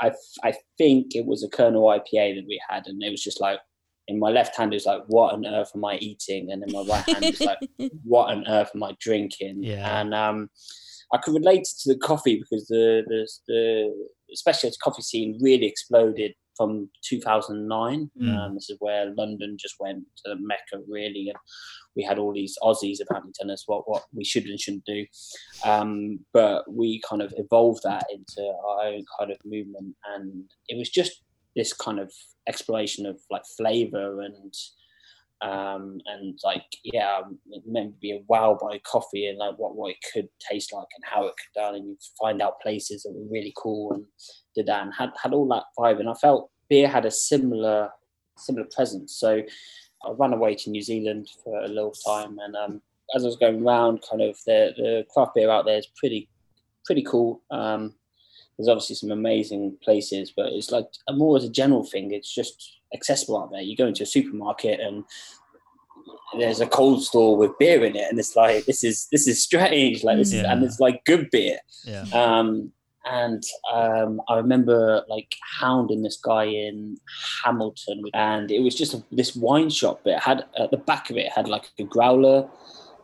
[0.01, 0.13] I,
[0.45, 3.61] I think it was a Kernel IPA that we had, and it was just like
[4.09, 6.51] in my left hand it was like, what on earth am I eating?
[6.51, 7.59] And in my right hand it was like,
[8.05, 9.63] what on earth am I drinking?
[9.63, 10.01] Yeah.
[10.01, 10.49] And um,
[11.13, 13.93] I could relate to the coffee because the the, the
[14.37, 18.11] specialist coffee scene really exploded from 2009.
[18.21, 18.37] Mm.
[18.37, 21.39] Um, this is where London just went to the mecca really, and
[21.97, 25.07] we had all these Aussies apparently telling us what what we should and shouldn't do.
[25.65, 30.77] Um, but we kind of evolved that into our own kind of movement, and it
[30.77, 31.23] was just
[31.57, 32.13] this kind of
[32.47, 34.53] exploration of like flavor and
[35.41, 39.93] Um, and like, yeah, um, meant to be wow by coffee and like what, what
[39.93, 41.75] it could taste like and how it could done.
[41.77, 44.05] And you find out places that were really cool and
[44.57, 46.01] did that and had, had all that vibe.
[46.01, 47.91] And I felt beer had a similar,
[48.37, 49.15] similar presence.
[49.15, 49.43] So
[50.05, 52.39] I ran away to New Zealand for a little time.
[52.41, 52.83] And um,
[53.15, 56.29] as I was going around, kind of the, the craft beer out there is pretty,
[56.85, 57.43] pretty cool.
[57.51, 57.95] Um,
[58.59, 62.13] there's obviously some amazing places, but it's like more as a general thing.
[62.13, 63.63] It's just accessible out there.
[63.63, 65.05] You go into a supermarket and
[66.39, 69.43] there's a cold store with beer in it, and it's like this is this is
[69.43, 70.05] strange.
[70.05, 70.41] Like this, yeah.
[70.41, 71.59] is, and it's like good beer.
[71.85, 72.05] Yeah.
[72.13, 72.73] Um,
[73.05, 73.43] and
[73.73, 76.99] um, I remember like hounding this guy in
[77.45, 80.01] Hamilton, and it was just a, this wine shop.
[80.05, 82.49] But it had at the back of it had like a growler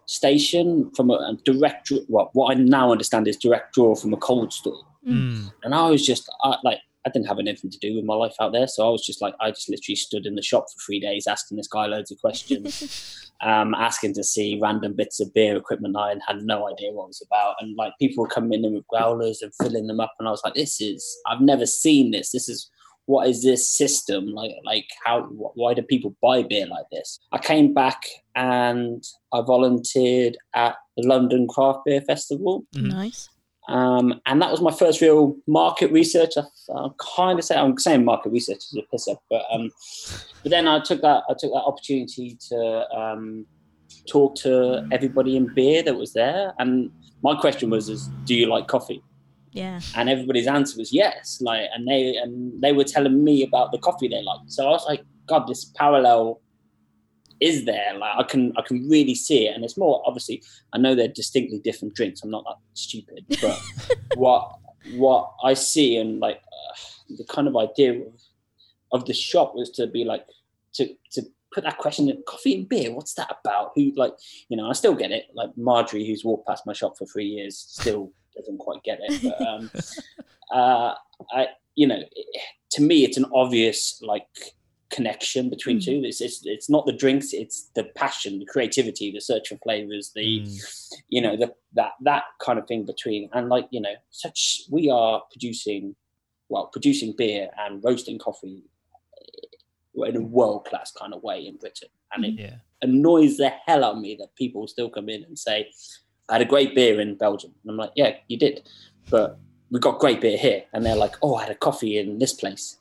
[0.06, 1.92] station from a, a direct.
[2.08, 4.82] What what I now understand is direct draw from a cold store.
[5.06, 5.52] Mm.
[5.62, 8.34] And I was just I, like, I didn't have anything to do with my life
[8.40, 8.66] out there.
[8.66, 11.26] So I was just like, I just literally stood in the shop for three days
[11.26, 15.96] asking this guy loads of questions, um, asking to see random bits of beer equipment
[15.98, 17.56] I had no idea what it was about.
[17.60, 20.14] And like people were coming in with growlers and filling them up.
[20.18, 22.32] And I was like, this is, I've never seen this.
[22.32, 22.70] This is,
[23.06, 27.38] what is this system like like how why do people buy beer like this i
[27.38, 28.02] came back
[28.34, 32.88] and i volunteered at the london craft beer festival mm-hmm.
[32.88, 33.28] nice
[33.68, 36.33] um, and that was my first real market research.
[36.37, 39.70] I, I kind of say I'm saying market research is a piss up, but um,
[40.42, 43.46] but then I took that I took that opportunity to um,
[44.07, 46.90] talk to everybody in beer that was there, and
[47.22, 49.03] my question was, "Is do you like coffee?"
[49.55, 49.81] Yeah.
[49.94, 51.38] And everybody's answer was yes.
[51.40, 54.53] Like, and they and they were telling me about the coffee they liked.
[54.53, 56.40] So I was like, God, this parallel
[57.40, 57.96] is there.
[57.98, 60.42] Like I can I can really see it, and it's more obviously.
[60.72, 62.22] I know they're distinctly different drinks.
[62.22, 63.60] I'm not that stupid, but
[64.16, 64.58] what
[64.92, 66.76] what I see and like uh,
[67.16, 68.20] the kind of idea of,
[68.92, 70.26] of the shop was to be like
[70.74, 72.92] to to put that question in coffee and beer.
[72.92, 73.72] What's that about?
[73.74, 74.14] Who like
[74.48, 74.68] you know?
[74.68, 75.26] I still get it.
[75.34, 79.22] Like Marjorie, who's walked past my shop for three years, still doesn't quite get it.
[79.22, 79.70] But um,
[80.52, 80.94] uh,
[81.32, 82.02] I you know,
[82.70, 84.26] to me, it's an obvious like
[84.94, 85.85] connection between mm.
[85.85, 86.02] two.
[86.04, 90.12] It's, it's it's not the drinks, it's the passion, the creativity, the search for flavors,
[90.14, 90.92] the mm.
[91.09, 94.88] you know the that that kind of thing between and like you know such we
[94.90, 95.96] are producing
[96.48, 98.62] well producing beer and roasting coffee
[99.96, 102.57] in a world class kind of way in Britain, and it yeah.
[102.83, 105.68] annoys the hell out of me that people still come in and say,
[106.28, 108.68] "I had a great beer in Belgium," and I'm like, "Yeah, you did,"
[109.11, 109.38] but
[109.70, 112.33] we got great beer here, and they're like, "Oh, I had a coffee in this
[112.33, 112.78] place."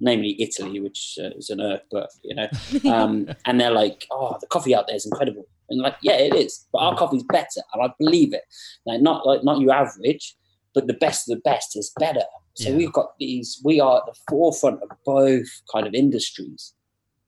[0.00, 2.48] Namely Italy, which uh, is an earth, but you know,
[2.90, 6.34] um, and they're like, oh, the coffee out there is incredible, and like, yeah, it
[6.34, 8.42] is, but our coffee's better, and I believe it.
[8.84, 10.36] Like, not like not your average,
[10.74, 12.24] but the best of the best is better.
[12.54, 12.76] So yeah.
[12.76, 13.60] we've got these.
[13.64, 16.74] We are at the forefront of both kind of industries,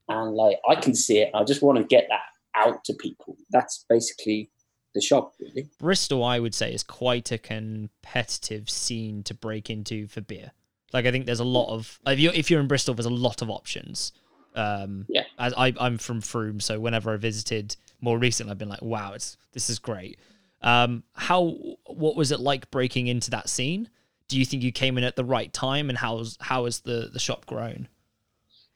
[0.08, 1.30] and like I can see it.
[1.34, 2.20] I just want to get that
[2.56, 3.36] out to people.
[3.50, 4.50] That's basically
[4.94, 5.68] the shop, really.
[5.78, 10.52] Bristol, I would say, is quite a competitive scene to break into for beer.
[10.92, 13.10] Like I think there's a lot of if you're if you're in Bristol, there's a
[13.10, 14.12] lot of options.
[14.54, 15.24] Um, yeah.
[15.38, 19.12] As I I'm from Frome, so whenever I visited more recently, I've been like, wow,
[19.12, 20.18] it's this is great.
[20.62, 23.88] Um, how what was it like breaking into that scene?
[24.28, 27.10] Do you think you came in at the right time, and how's how has the
[27.12, 27.88] the shop grown?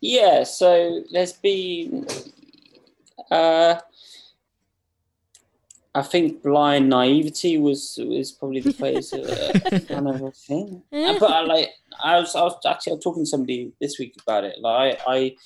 [0.00, 2.06] Yeah, so there's been
[3.30, 3.78] uh,
[5.94, 10.82] I think blind naivety was was probably the phrase uh, kind of a thing.
[10.90, 11.70] But I like
[12.02, 14.58] I was I was actually I was talking to somebody this week about it.
[14.60, 15.36] Like I I,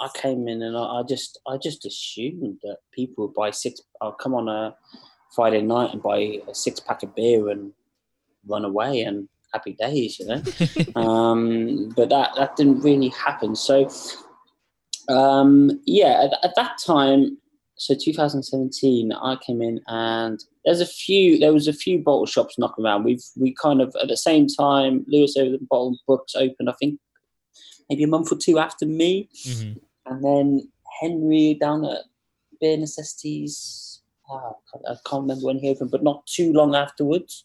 [0.00, 3.80] I came in and I, I, just I just assumed that people would buy six.
[4.00, 4.76] I'll come on a
[5.34, 7.72] Friday night and buy a six pack of beer and
[8.46, 10.42] run away and happy days, you know.
[11.00, 13.56] um, but that that didn't really happen.
[13.56, 13.88] So
[15.08, 17.38] um, yeah, at, at that time
[17.78, 22.58] so 2017 i came in and there's a few there was a few bottle shops
[22.58, 23.04] knocking around.
[23.04, 26.74] We've we kind of at the same time lewis over the bottle books opened i
[26.78, 27.00] think
[27.88, 29.28] maybe a month or two after me.
[29.46, 29.78] Mm-hmm.
[30.06, 30.68] and then
[31.00, 32.02] henry down at
[32.60, 33.88] beer necessities
[34.30, 34.56] oh,
[34.88, 37.44] I can't remember when he opened but not too long afterwards.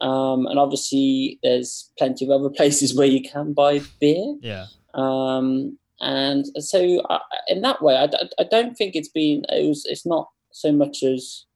[0.00, 4.36] Um, and obviously there's plenty of other places where you can buy beer.
[4.40, 4.66] Yeah.
[4.94, 9.86] Um, and so uh, in that way, I, I don't think it's been it was
[9.86, 11.46] it's not so much as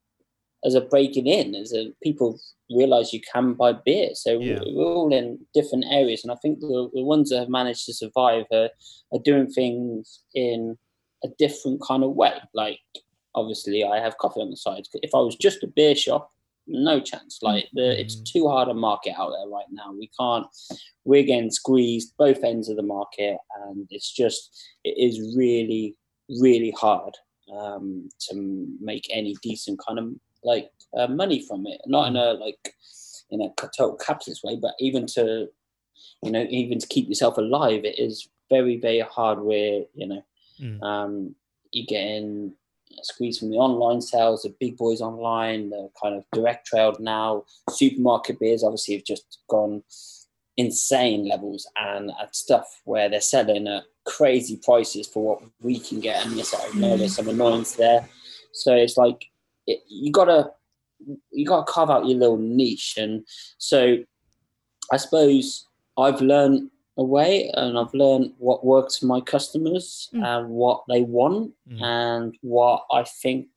[0.65, 2.39] as a breaking in as a people
[2.71, 4.11] realize you can buy beer.
[4.15, 4.61] So yeah.
[4.67, 7.95] we're all in different areas, and I think the, the ones that have managed to
[7.95, 8.71] survive are,
[9.13, 10.79] are doing things in
[11.25, 12.35] a different kind of way.
[12.55, 12.81] Like
[13.35, 14.85] obviously, I have coffee on the side.
[14.95, 16.31] If I was just a beer shop,
[16.71, 17.39] no chance.
[17.43, 19.93] Like the, it's too hard a market out there right now.
[19.93, 20.47] We can't.
[21.05, 25.97] We're getting squeezed both ends of the market, and it's just it is really
[26.41, 27.15] really hard
[27.53, 30.11] um, to make any decent kind of
[30.45, 31.81] like uh, money from it.
[31.87, 32.75] Not in a like
[33.31, 35.49] in a total capitalist way, but even to
[36.23, 39.41] you know even to keep yourself alive, it is very very hard.
[39.41, 40.23] Where you know
[40.61, 40.83] Mm.
[40.83, 41.35] um,
[41.73, 42.53] you're getting
[43.07, 47.45] squeezed from the online sales, the big boys online, the kind of direct trailed now.
[47.71, 49.83] Supermarket beers obviously have just gone
[50.57, 56.01] insane levels and at stuff where they're selling at crazy prices for what we can
[56.01, 56.25] get.
[56.25, 58.09] And yes, I know there's some annoyance there.
[58.53, 59.27] So it's like
[59.67, 60.51] it, you gotta
[61.31, 62.95] you gotta carve out your little niche.
[62.99, 63.25] And
[63.59, 63.99] so
[64.93, 70.25] I suppose I've learned a way and I've learned what works for my customers Mm.
[70.31, 71.83] and what they want Mm.
[71.83, 73.49] and what I think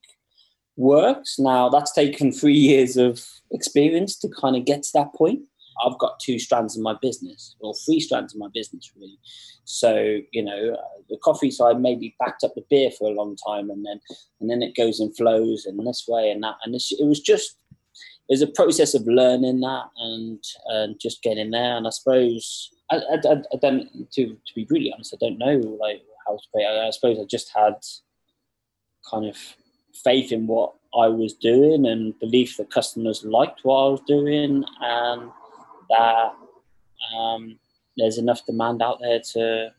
[0.77, 1.37] works.
[1.37, 3.13] Now that's taken three years of
[3.51, 5.41] experience to kind of get to that point.
[5.83, 9.17] I've got two strands in my business, or three strands in my business, really.
[9.65, 9.91] So
[10.31, 13.69] you know, uh, the coffee side maybe backed up the beer for a long time,
[13.71, 13.99] and then
[14.39, 17.19] and then it goes and flows and this way and that, and it's, it was
[17.19, 17.57] just
[18.29, 21.75] it was a process of learning that and and just getting there.
[21.77, 25.57] And I suppose I, I, I don't to to be really honest, I don't know
[25.79, 26.65] like how to pay.
[26.65, 27.75] I, I suppose I just had
[29.09, 29.37] kind of
[30.03, 34.63] faith in what I was doing and belief that customers liked what I was doing
[34.81, 35.31] and
[35.89, 36.33] that
[37.15, 37.59] um,
[37.97, 39.69] there's enough demand out there to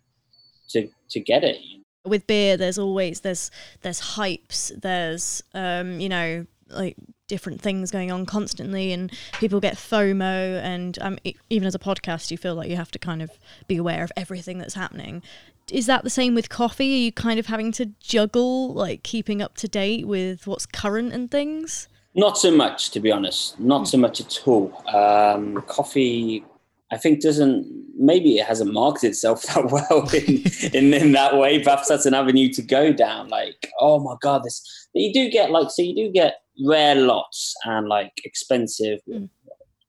[0.71, 1.59] to to get it.
[2.05, 3.51] with beer there's always there's
[3.83, 6.97] there's hypes there's um you know like
[7.29, 11.19] different things going on constantly and people get fomo and um,
[11.51, 13.31] even as a podcast you feel like you have to kind of
[13.67, 15.23] be aware of everything that's happening
[15.71, 19.41] is that the same with coffee are you kind of having to juggle like keeping
[19.41, 23.59] up to date with what's current and things Not so much, to be honest.
[23.59, 24.73] Not so much at all.
[24.95, 26.45] Um, coffee,
[26.93, 27.67] I think, doesn't.
[27.97, 31.59] Maybe it hasn't marketed itself that well in, in in that way.
[31.61, 33.29] Perhaps that's an avenue to go down.
[33.29, 34.84] Like, oh my god, this.
[34.95, 35.83] You do get like so.
[35.83, 39.29] You do get rare lots and like expensive, Mm.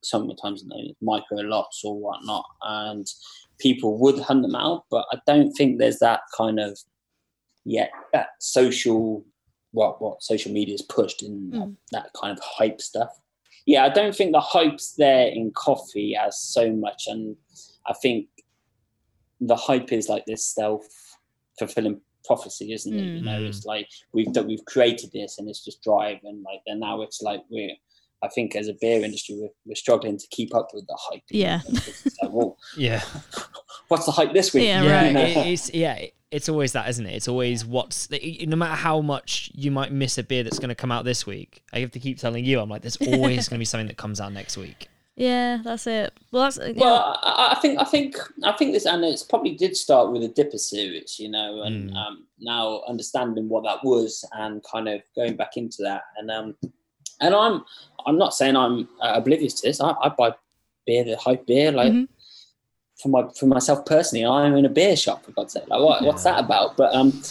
[0.02, 0.64] sometimes
[1.02, 3.08] micro lots or whatnot, and
[3.60, 4.86] people would hunt them out.
[4.90, 6.78] But I don't think there's that kind of
[7.66, 9.24] yet that social
[9.72, 11.76] what what social media has pushed in that, Mm.
[11.92, 13.20] that kind of hype stuff.
[13.66, 17.36] Yeah, I don't think the hype's there in coffee as so much, and
[17.86, 18.28] I think
[19.42, 20.86] the hype is like this self
[21.60, 23.02] fulfilling prophecy, isn't it?
[23.02, 23.48] You know, Mm.
[23.50, 27.02] it's like we've done, we've created this, and it's just drive, and like and now
[27.02, 27.72] it's like we're.
[28.24, 31.22] I think as a beer industry, we're, we're struggling to keep up with the hype.
[31.30, 31.62] Yeah.
[32.24, 33.02] Like, well, Yeah.
[33.90, 34.64] what's the hype this week?
[34.66, 35.08] Yeah, yeah, right.
[35.08, 35.42] You know?
[35.42, 37.14] it- it's yeah, it's always that, isn't it?
[37.14, 40.70] It's always what's the, no matter how much you might miss a beer that's going
[40.70, 41.62] to come out this week.
[41.74, 43.98] I have to keep telling you, I'm like, there's always going to be something that
[43.98, 44.88] comes out next week.
[45.16, 46.74] Yeah that's it well that's yeah.
[46.76, 50.24] Well, I, I think I think I think this, and it's probably did start with
[50.24, 51.96] a DIPA series, you know, and Mm.
[51.96, 56.56] um, now understanding what that was and kind of going back into that, and um,
[57.22, 57.64] and I'm
[58.06, 59.80] I'm not saying I'm uh, oblivious to this.
[59.80, 60.34] I, I buy
[60.86, 62.08] beer, the hype beer, like Mhm.
[63.02, 64.26] for my for myself personally.
[64.26, 65.68] I'm in a beer shop for God's sake.
[65.70, 66.76] Like, what, what's that about?
[66.76, 67.22] But um,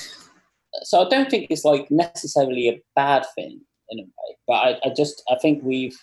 [0.85, 4.37] so I don't think it's like necessarily a bad thing in a way.
[4.49, 5.97] But I, I just I think we've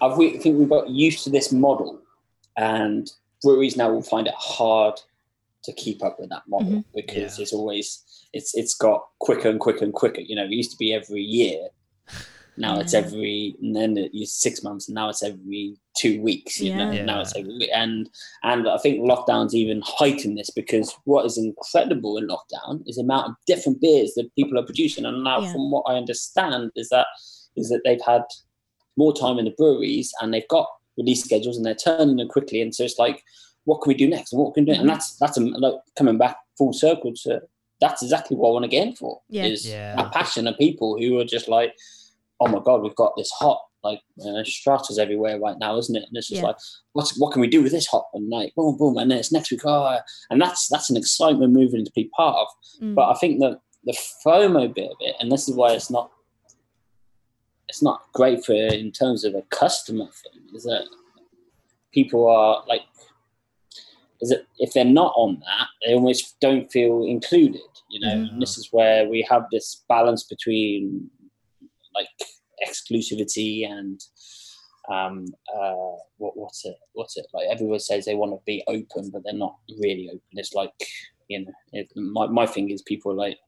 [0.00, 2.00] I we- think we've got used to this model,
[2.56, 3.10] and
[3.42, 5.00] breweries now will find it hard
[5.64, 6.84] to keep up with that model Mhm.
[6.94, 7.42] because Yeah.
[7.42, 10.20] it's always it's it's got quicker and quicker and quicker.
[10.20, 11.68] You know, it used to be every year.
[12.56, 16.60] Now it's every, and then it's six months, and now it's every two weeks.
[16.60, 17.04] You know, Yeah.
[17.04, 17.70] now it's every week.
[17.72, 18.08] and
[18.42, 23.02] and I think lockdowns even heighten this because what is incredible in lockdown is the
[23.02, 25.04] amount of different beers that people are producing.
[25.06, 25.52] And now, Yeah.
[25.52, 27.06] from what I understand, is that
[27.56, 28.22] is that they've had
[29.02, 30.66] more time in the breweries and they've got
[30.98, 32.60] release schedules and they're turning them quickly.
[32.60, 33.18] And so it's like,
[33.64, 34.32] what can we do next?
[34.32, 34.80] And what can we do?
[34.80, 37.40] And that's that's a, like coming back full circle to
[37.80, 39.20] that's exactly what I want to get in for.
[39.30, 39.46] Yeah.
[39.46, 39.94] Is Yeah.
[39.98, 41.72] a passion of people who are just like,
[42.40, 46.04] oh my god, we've got this hot like uh, stratas everywhere right now, isn't it?
[46.06, 46.48] And it's just Yeah.
[46.48, 46.56] like,
[46.92, 48.10] what's what can we do with this hop?
[48.12, 49.62] And like, boom, boom, and then it's next week.
[49.64, 49.98] Oh,
[50.30, 52.48] and that's that's an excitement moving to be part of.
[52.82, 52.94] Mm.
[52.94, 56.10] But I think that the FOMO bit of it, and this is why it's not
[57.70, 60.84] it's not great for in terms of a customer thing, is that
[61.92, 62.82] people are like
[64.20, 68.14] is it if they're not on that, they almost don't feel included, you know.
[68.14, 68.32] Mhm.
[68.32, 71.10] And this is where we have this balance between
[71.94, 72.08] like
[72.66, 73.98] exclusivity and
[74.90, 79.10] um uh what what's it what's it like everyone says they want to be open
[79.10, 80.72] but they're not really open it's like
[81.28, 83.38] you know it, my, my thing is people are like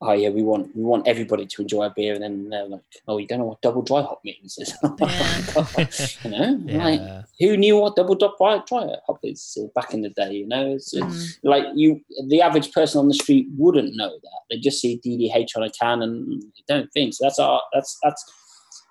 [0.00, 2.82] oh yeah, we want we want everybody to enjoy a beer, and then they're like,
[3.08, 4.56] oh, you don't know what double dry hop means,
[6.24, 6.84] you know, Yeah.
[6.84, 7.00] like
[7.40, 10.32] who knew what double dry dry hop is uh, back in the day?
[10.32, 11.38] You know, it's, it's Mm.
[11.44, 14.40] like you, the average person on the street wouldn't know that.
[14.50, 17.14] They just see DDH on a can and they don't think.
[17.14, 18.24] So that's our that's that's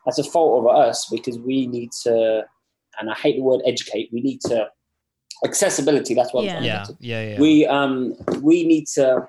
[0.05, 2.43] that's a fault of us because we need to,
[2.99, 4.09] and I hate the word educate.
[4.13, 4.67] We need to
[5.45, 6.13] accessibility.
[6.13, 6.83] That's what I'm Yeah.
[6.83, 7.39] to yeah, yeah, yeah.
[7.39, 9.27] we um we need to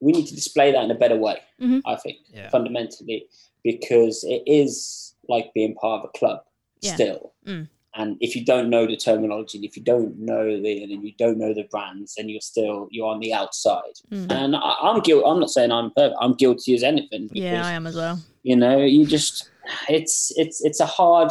[0.00, 1.80] we need to display that in a better way Mhm.
[1.86, 2.48] i think Yeah.
[2.50, 3.26] fundamentally
[3.64, 6.40] because it is like being part of a club
[6.80, 6.94] Yeah.
[6.94, 7.68] still Mm.
[7.94, 11.12] and if you don't know the terminology and if you don't know the and you
[11.18, 14.30] don't know the brands then you're still you're on the outside Mm.
[14.30, 17.66] and I, i'm guilty i'm not saying i'm perfect i'm guilty as anything because, Yeah,
[17.66, 18.16] I am as well.
[18.44, 19.50] you know you just
[19.88, 21.30] it's it's it's a hard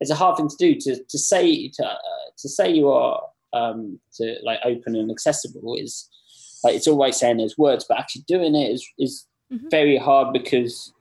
[0.00, 1.96] it's a hard thing to do to to say to uh,
[2.36, 3.20] to say you are
[3.52, 6.08] um to like open and accessible is
[6.64, 9.70] like it's always saying those words but actually doing it is is Mhm.
[9.70, 10.92] very hard because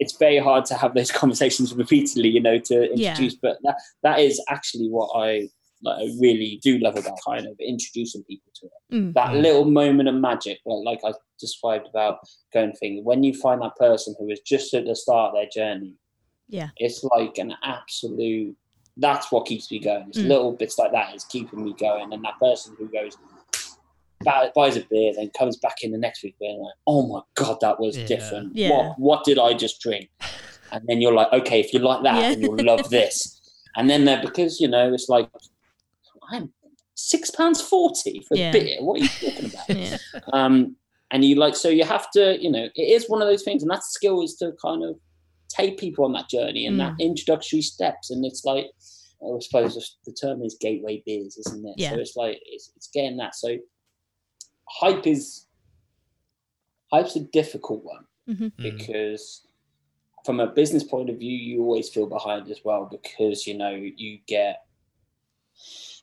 [0.00, 3.10] it's very hard to have those conversations repeatedly you know to Yeah.
[3.10, 5.48] introduce but that that is actually what i
[5.84, 9.14] like I really do love about kind of introducing people to it Mm.
[9.14, 12.18] that little moment of magic, like, like I described about
[12.52, 15.48] going thing, when you find that person who is just at the start of their
[15.58, 15.94] journey,
[16.48, 16.68] Yeah.
[16.76, 18.54] it's like an absolute.
[18.98, 20.08] That's what keeps me going.
[20.10, 20.28] It's Mm.
[20.28, 23.16] little bits like that is keeping me going, and that person who goes
[24.54, 27.58] buys a beer, then comes back in the next week being like, "Oh my god,
[27.60, 28.06] that was Yeah.
[28.06, 28.56] different.
[28.56, 28.70] Yeah.
[28.70, 30.08] What what did I just drink?"
[30.72, 32.30] And then you're like, "Okay, if you like that, Yeah.
[32.30, 33.40] then you'll love this."
[33.76, 35.28] And then they're because you know it's like,
[36.30, 36.52] I'm
[36.94, 38.50] six pounds forty for Yeah.
[38.50, 38.76] a beer.
[38.80, 39.68] What are you talking about?
[39.68, 39.98] Yeah.
[40.32, 40.76] um,
[41.10, 43.62] and you like so you have to you know it is one of those things
[43.62, 44.96] and that skill is to kind of
[45.50, 48.64] take people on that journey and that introductory steps and it's like
[49.22, 51.90] i suppose the term is gateway beers isn't it Yeah.
[51.90, 53.58] so it's like it's, it's getting that so
[54.68, 55.46] hype is
[56.92, 58.52] hype's a difficult one Mhm.
[58.52, 58.56] Mm.
[58.62, 59.46] because
[60.24, 63.70] from a business point of view you always feel behind as well because you know
[63.70, 64.64] you get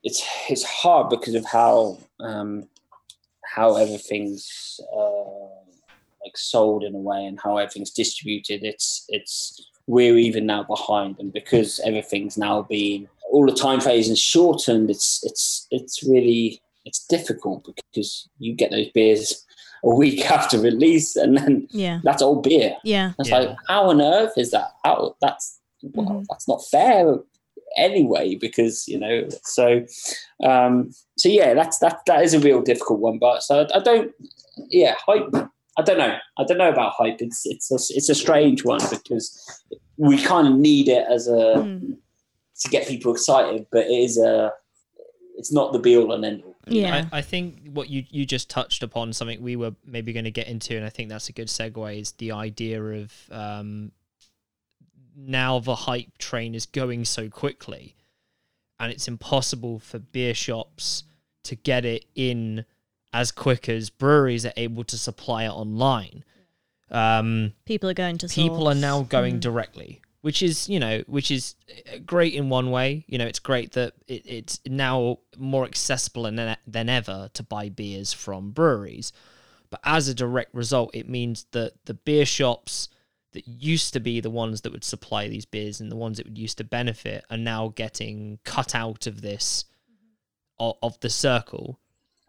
[0.03, 2.67] it's it's hard because of how um
[3.45, 5.63] how everything's uh
[6.23, 11.17] like sold in a way and how everything's distributed it's it's we're even now behind
[11.19, 16.61] and because everything's now being all the time phase is shortened it's it's it's really
[16.85, 19.45] it's difficult because you get those beers
[19.83, 21.99] a week after release and then Yeah.
[22.03, 23.13] that's old beer Yeah.
[23.19, 23.39] it's Yeah.
[23.39, 24.71] like, how on earth is that?
[24.83, 25.59] How that's
[25.93, 26.25] well, Mhm.
[26.29, 27.19] that's not fair
[27.77, 29.27] anyway, because you know.
[29.43, 29.85] So,
[30.43, 31.99] um, so yeah, that's that.
[32.07, 33.17] That is a real difficult one.
[33.19, 34.11] But so I, I don't.
[34.69, 35.29] Yeah, hype.
[35.77, 36.17] I don't know.
[36.37, 37.21] I don't know about hype.
[37.21, 39.63] It's it's a, it's a strange one because
[39.97, 41.97] we kind of need it as a Mm.
[42.61, 44.51] to get people excited, but it is a.
[45.37, 46.48] It's not the be all and end all.
[46.71, 47.07] Yeah.
[47.11, 50.31] I, I think what you you just touched upon something we were maybe going to
[50.31, 51.99] get into, and I think that's a good segue.
[52.01, 53.91] Is the idea of um,
[55.15, 57.95] now the hype train is going so quickly,
[58.79, 61.03] and it's impossible for beer shops
[61.43, 62.65] to get it in
[63.13, 66.23] as quick as breweries are able to supply it online.
[66.91, 69.41] Um, People are going to people are now going Mm.
[69.41, 71.55] directly which is you know which is
[71.93, 73.05] uh, great in one way.
[73.07, 77.69] You know it's great that it, it's now more accessible than, than ever to buy
[77.69, 79.11] beers from breweries.
[79.69, 82.89] But as a direct result it means that the beer shops
[83.31, 86.25] that used to be the ones that would supply these beers and the ones that
[86.25, 89.65] would used to benefit are now getting cut out of this
[90.59, 91.79] of, of the circle.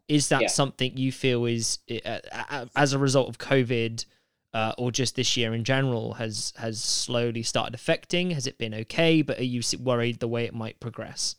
[0.09, 0.49] Is that Yeah.
[0.49, 4.05] something you feel is uh, uh, as a result of covid
[4.55, 8.31] uh, or just this year in general has has slowly started affecting?
[8.33, 9.23] Has it been okay?
[9.23, 11.37] But are you worried the way it might progress?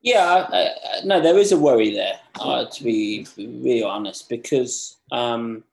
[0.00, 0.70] Yeah, I,
[1.04, 5.64] no, there is a worry there, uh, to be really honest, because, um,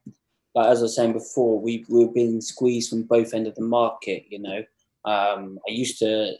[0.55, 3.61] like as I was saying before, we, we've been squeezed from both end of the
[3.61, 4.63] market, you know.
[5.05, 6.33] Um, I used to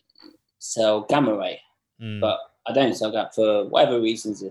[0.57, 1.61] sell Gamma Ray,
[2.01, 2.19] Mm.
[2.19, 4.43] but I don't sell that for whatever reasons.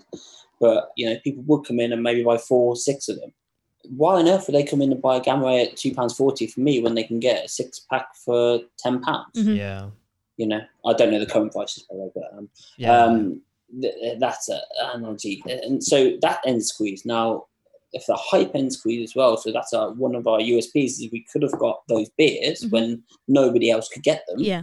[0.60, 3.32] But, you know, people would come in and maybe buy four, or six of them.
[3.90, 6.60] Why on earth would they come in and buy a Gamma Ray at £2.40 for
[6.60, 9.02] me when they can get a six pack for £10?
[9.02, 9.56] Mhm.
[9.56, 9.90] yeah,
[10.36, 13.40] You know, I don't know the current prices, by the way, but um, yeah, um,
[13.80, 14.60] th- that's an
[14.94, 15.42] analogy.
[15.46, 17.04] And so that end squeeze.
[17.04, 17.46] Now,
[17.92, 21.08] if the hype end squeeze as well, so that's our, one of our USPs is
[21.12, 22.70] we could have got those beers Mhm.
[22.70, 24.40] when nobody else could get them.
[24.40, 24.62] Yeah.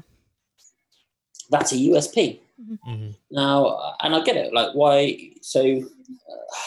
[1.49, 2.39] That's a USP.
[2.87, 3.15] Mhm.
[3.31, 4.53] Now, uh, and I get it.
[4.53, 5.31] Like, why?
[5.41, 6.57] So uh,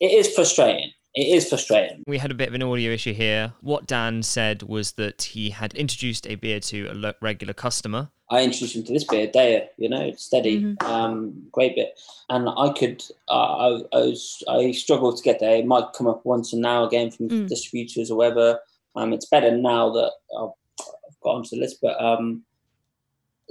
[0.00, 2.02] it is frustrating it is frustrating.
[2.06, 3.52] We had a bit of an audio issue here.
[3.60, 8.10] What Dan said was that he had introduced a beer to a regular customer.
[8.30, 10.82] I introduced him to this beer, Daya, you know, it's steady, Mhm.
[10.84, 11.98] um, great bit.
[12.30, 15.56] And I could, uh, I, I, was, I struggled to get there.
[15.56, 17.48] It might come up once and now again from Mm.
[17.48, 18.60] distributors or whatever.
[18.96, 20.48] Um, it's better now that I've,
[20.80, 21.78] I've got onto the list.
[21.82, 22.42] But um,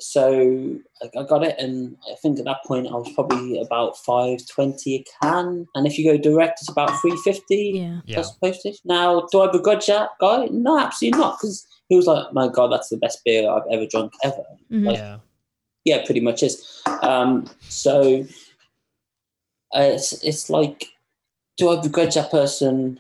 [0.02, 3.98] so I, I got it, and I think at that point I was probably about
[3.98, 5.68] five twenty a can.
[5.76, 8.00] And if you go direct, it's about three fifty Yeah.
[8.06, 8.16] Yeah.
[8.16, 8.80] plus postage.
[8.86, 10.48] Now, do I begrudge that guy?
[10.52, 13.86] No, absolutely not, because he was like, "My God, that's the best beer I've ever
[13.86, 14.88] drunk ever." Mhm.
[14.88, 15.18] Like, Yeah.
[15.86, 16.82] yeah, pretty much is.
[17.02, 18.26] Um, so
[19.76, 20.86] uh, it's it's like,
[21.58, 23.00] do I begrudge that person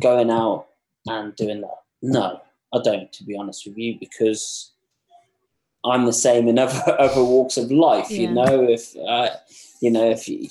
[0.00, 0.66] going out
[1.06, 1.78] and doing that?
[2.02, 2.40] No,
[2.74, 3.12] I don't.
[3.12, 4.72] To be honest with you, because
[5.84, 8.10] I'm the same in other other walks of life.
[8.10, 9.30] You know, if uh,
[9.80, 10.48] you know, if you,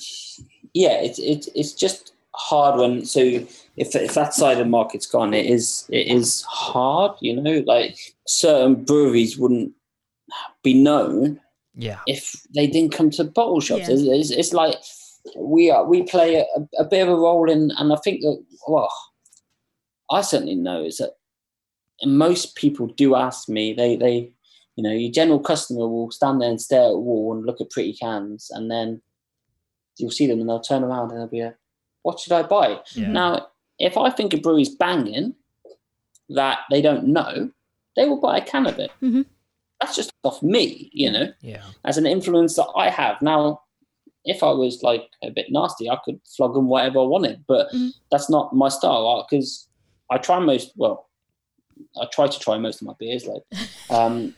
[0.74, 5.06] yeah, it's it's it's just hard when so if if that side of the market's
[5.06, 7.12] gone, it is it is hard.
[7.20, 9.72] You know, like certain breweries wouldn't
[10.62, 11.40] be known
[11.74, 12.00] Yeah.
[12.06, 13.88] if they didn't come to bottle shops.
[13.88, 13.94] Yeah.
[13.94, 14.76] It's, it's, it's like
[15.36, 16.46] we are we play a,
[16.78, 18.92] a bit of a role in, and I think that well,
[20.10, 21.16] I certainly know is that
[22.04, 23.72] most people do ask me.
[23.72, 24.32] They they
[24.76, 27.60] you know your general customer will stand there and stare at a wall and look
[27.60, 29.02] at pretty cans, and then
[29.98, 31.56] you'll see them and they'll turn around and they'll be like,
[32.02, 33.12] "What should I buy?" Yeah.
[33.12, 33.48] Now,
[33.78, 35.34] if I think a brewery's banging
[36.30, 37.50] that they don't know,
[37.96, 38.90] they will buy a can of it.
[39.02, 39.26] Mhm.
[39.80, 41.64] That's just off me, you know Yeah.
[41.84, 43.20] as an influence that I have.
[43.20, 43.62] Now,
[44.24, 47.68] if I was like a bit nasty, I could flog them whatever I wanted, but
[47.72, 47.90] Mhm.
[48.10, 49.68] that's not my style because
[50.10, 51.08] I try most, well,
[52.00, 53.26] I try to try most of my beers.
[53.26, 53.42] Like,
[53.90, 54.34] um,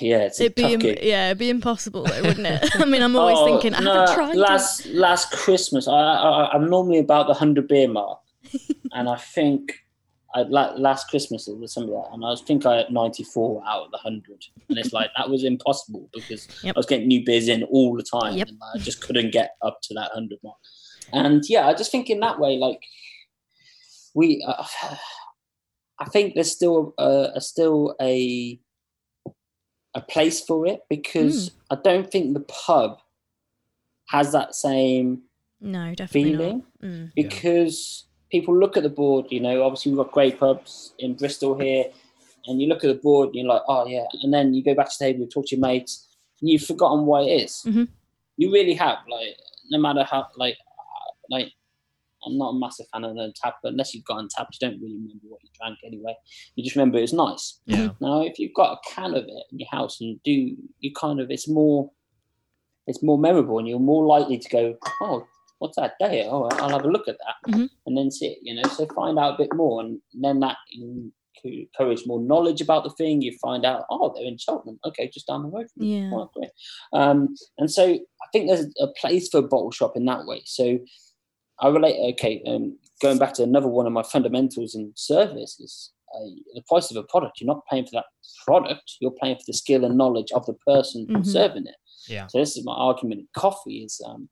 [0.00, 2.70] yeah, it's It'd be im- yeah, it'd be impossible though, wouldn't it?
[2.80, 4.38] I mean, I'm always Oh, thinking, I no, haven't tried it.
[4.38, 5.86] last last Christmas.
[5.86, 8.18] I, I I'm normally about the hundred beer mark,
[8.92, 9.72] and I think
[10.34, 12.90] I la- last Christmas it was something like that, and I was think I had
[12.90, 16.74] 94 out of the hundred, and it's like that was impossible because Yep.
[16.74, 18.48] I was getting new beers in all the time, Yep.
[18.48, 20.56] and I just couldn't get up to that hundred mark.
[21.12, 22.80] And yeah, I just think in that way, like
[24.14, 24.64] we, uh,
[25.98, 28.58] I think there's still a, a still a
[29.94, 31.54] a place for it because Hmm.
[31.70, 32.98] I don't think the pub
[34.08, 35.22] has that same
[35.60, 36.90] No, definitely feeling not.
[36.90, 37.12] Mm.
[37.14, 37.22] Yeah.
[37.28, 39.26] because people look at the board.
[39.30, 41.84] You know, obviously we've got great pubs in Bristol here,
[42.46, 44.74] and you look at the board and you're like, oh yeah, and then you go
[44.74, 46.08] back to the table, you talk to your mates,
[46.40, 47.62] and you've forgotten what it is.
[47.64, 47.88] Mhm.
[48.36, 48.98] You really have.
[49.08, 49.36] Like,
[49.70, 50.56] no matter how, like,
[51.30, 51.52] like.
[52.26, 54.94] I'm not a massive fan of Untappd, but unless you've got Untappd, you don't really
[54.94, 56.14] remember what you drank anyway.
[56.54, 57.60] You just remember it was nice.
[57.66, 57.90] Yeah.
[58.00, 60.92] Now, if you've got a can of it in your house and you do, you
[60.98, 61.90] kind of, it's more,
[62.86, 65.26] it's more memorable, and you're more likely to go, oh,
[65.58, 66.26] what's that day?
[66.30, 67.68] Oh, I'll have a look at that, Mhm.
[67.86, 68.38] and then see it.
[68.42, 70.56] You know, so find out a bit more, and then that
[71.44, 73.20] encourage more knowledge about the thing.
[73.22, 74.78] You find out, oh, they're in Cheltenham.
[74.86, 75.66] Okay, just down the road.
[75.76, 75.86] From.
[75.86, 76.10] Yeah.
[76.92, 80.42] Um, and so I think there's a place for a bottle shop in that way.
[80.46, 80.78] So
[81.60, 82.14] I relate.
[82.14, 86.18] Okay, um, going back to another one of my fundamentals in service is uh,
[86.54, 87.40] the price of a product.
[87.40, 88.06] You're not paying for that
[88.44, 88.94] product.
[89.00, 91.26] You're paying for the skill and knowledge of the person Mhm.
[91.26, 91.76] serving it.
[92.08, 92.26] Yeah.
[92.26, 94.28] So this is my argument in coffee is um,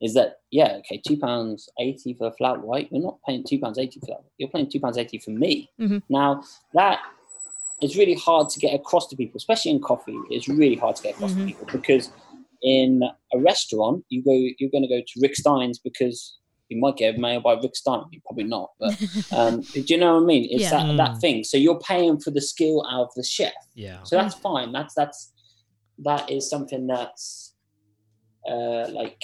[0.00, 2.88] is that yeah okay two pounds eighty for a flat white.
[2.92, 4.22] You're not paying two pounds eighty for that.
[4.38, 5.70] You're paying two pounds eighty for me.
[5.80, 6.02] Mhm.
[6.08, 6.42] Now
[6.74, 7.00] that
[7.82, 10.16] is really hard to get across to people, especially in coffee.
[10.30, 11.38] It's really hard to get across Mhm.
[11.40, 12.10] to people because
[12.62, 13.02] in
[13.32, 16.36] a restaurant you go you're going to go to Rick Stein's because
[16.70, 18.04] you might get a mail by Rick Stein.
[18.12, 18.92] You probably not, but
[19.32, 20.48] um, do you know what I mean?
[20.50, 20.70] It's Yeah.
[20.70, 20.96] that Mm.
[20.96, 21.44] that thing.
[21.44, 23.52] So you're paying for the skill out of the chef.
[23.74, 24.02] Yeah.
[24.04, 24.72] So that's fine.
[24.72, 25.32] That's that's
[25.98, 27.54] that is something that's
[28.48, 29.22] uh, like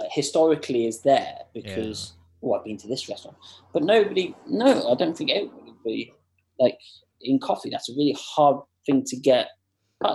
[0.00, 3.36] uh, historically is there because oh I've been to this restaurant,
[3.72, 4.34] but nobody.
[4.48, 6.12] No, I don't think everybody would be
[6.58, 6.78] like
[7.20, 7.70] in coffee.
[7.70, 8.56] That's a really hard
[8.86, 9.48] thing to get.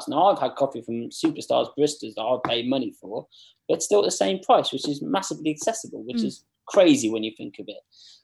[0.07, 3.27] Now I've had coffee from superstars baristas that I've paid money for,
[3.67, 6.25] but still at the same price, which is massively accessible, which Mm.
[6.25, 7.81] is crazy when you think of it.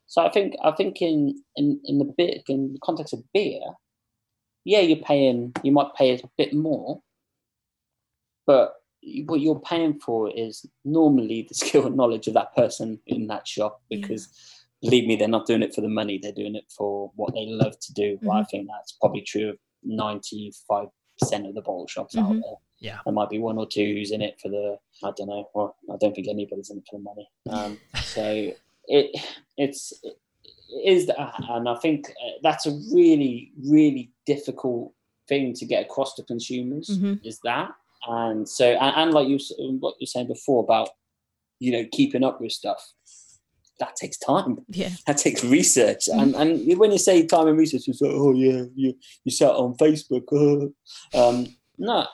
[0.08, 3.62] So I think I think in in in the bit in the context of beer,
[4.64, 5.54] yeah, you're paying.
[5.64, 7.02] You might pay a bit more,
[8.46, 8.76] but
[9.26, 13.48] what you're paying for is normally the skill and knowledge of that person in that
[13.48, 13.82] shop.
[13.90, 14.00] Yeah.
[14.02, 14.30] Because
[14.82, 16.18] believe me, they're not doing it for the money.
[16.20, 18.20] They're doing it for what they love to do.
[18.24, 18.44] I Mm-hmm.
[18.52, 20.88] think that's probably true of ninety five
[21.20, 22.42] percent of the bottle shops out Mhm.
[22.42, 22.58] there.
[22.80, 23.00] Yeah.
[23.06, 25.50] There might be one or two who's in it for the I don't know.
[25.54, 27.30] Well, I don't think anybody's in it for the money.
[27.50, 28.52] Um, so
[28.88, 29.16] it
[29.58, 30.18] it's it
[30.84, 31.18] is that,
[31.50, 34.92] and I think uh, that's a really really difficult
[35.28, 36.90] thing to get across to consumers.
[36.90, 37.26] Mhm.
[37.26, 37.72] Is that
[38.08, 39.40] and so and, and like you
[39.80, 40.90] what you're saying before about
[41.60, 42.94] you know keeping up with stuff.
[43.80, 44.60] That takes time.
[44.70, 44.90] Yeah.
[45.08, 46.08] That takes research.
[46.08, 49.52] And and when you say time and research, it's like, oh yeah, you you sat
[49.52, 50.26] on Facebook.
[50.34, 50.70] uh."
[51.20, 51.48] Um,
[51.78, 52.08] no,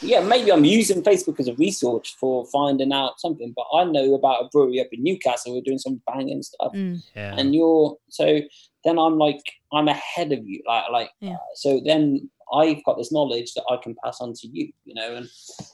[0.00, 4.14] yeah, maybe I'm using Facebook as a resource for finding out something, but I know
[4.14, 7.00] about a brewery up in Newcastle who are doing some banging stuff, Mm.
[7.14, 7.36] Yeah.
[7.38, 8.40] and you're so
[8.84, 9.40] then I'm like
[9.72, 11.34] I'm ahead of you, like like Yeah.
[11.34, 14.94] uh, so then I've got this knowledge that I can pass on to you, you
[14.94, 15.28] know, and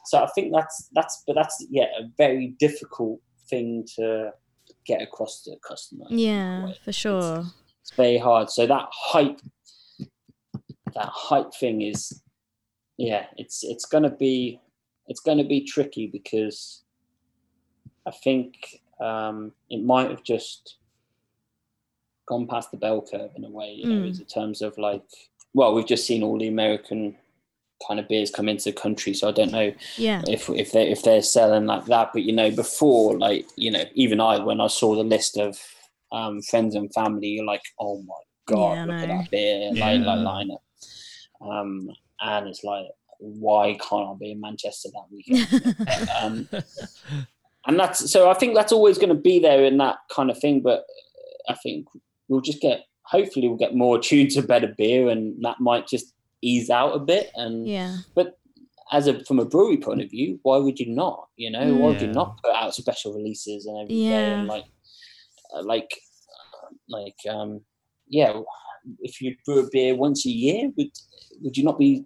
[0.05, 4.33] so I think that's that's but that's yeah a very difficult thing to
[4.87, 6.05] get across to the customer.
[6.09, 7.45] Yeah, for sure.
[7.83, 8.51] It's very hard.
[8.51, 9.41] So that hype,
[10.95, 12.23] that hype thing is,
[12.97, 14.61] yeah, it's it's gonna be
[15.07, 16.83] it's gonna be tricky because
[18.07, 20.77] I think um, it might have just
[22.27, 24.19] gone past the bell curve in a way, you know, Mm.
[24.21, 25.03] in terms of like,
[25.53, 27.17] well, we've just seen all the American
[27.87, 30.23] kind of beers come into the country, so I don't know Yeah.
[30.29, 32.11] if if they if they're selling like that.
[32.13, 35.59] But you know, before like you know, even I when I saw the list of
[36.13, 38.15] um, friends and family, you're like, oh my
[38.47, 40.07] god, Yeah, I look at that beer like Yeah.
[40.07, 40.61] like lineup.
[41.41, 42.87] Um, and it's like,
[43.19, 45.79] why can't I be in Manchester that weekend?
[46.23, 46.49] um,
[47.67, 50.39] and that's so I think that's always going to be there in that kind of
[50.39, 50.61] thing.
[50.61, 50.85] But
[51.49, 51.87] I think
[52.29, 56.14] we'll just get hopefully we'll get more tuned to better beer, and that might just
[56.51, 57.97] ease out a bit and yeah.
[58.15, 58.39] But
[58.93, 61.19] as a from a brewery point of view, why would you not?
[61.37, 64.39] You know, why would you not put out special releases and every day Yeah.
[64.41, 64.65] and like,
[65.55, 65.91] uh, like,
[66.89, 67.61] like, um,
[68.09, 68.33] yeah.
[69.01, 70.91] If you brew a beer once a year, would
[71.43, 72.05] would you not be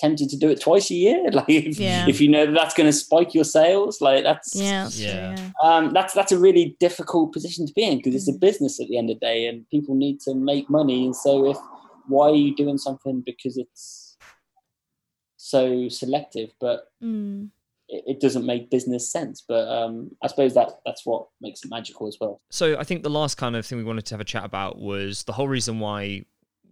[0.00, 1.30] tempted to do it twice a year?
[1.38, 2.08] Like, if, Yeah.
[2.08, 4.84] if you know that that's going to spike your sales, like that's Yeah.
[4.84, 5.34] That's Yeah.
[5.36, 5.50] True, yeah.
[5.76, 8.40] um, that's that's a really difficult position to be in because it's a Mm.
[8.40, 11.04] business at the end of the day, and people need to make money.
[11.04, 11.58] And so, if
[12.08, 14.16] why are you doing something because it's
[15.36, 17.50] so selective, but Mm.
[17.88, 19.42] it, it doesn't make business sense.
[19.46, 22.40] But um, I suppose that that's what makes it magical as well.
[22.50, 24.78] So I think the last kind of thing we wanted to have a chat about
[24.78, 26.24] was the whole reason why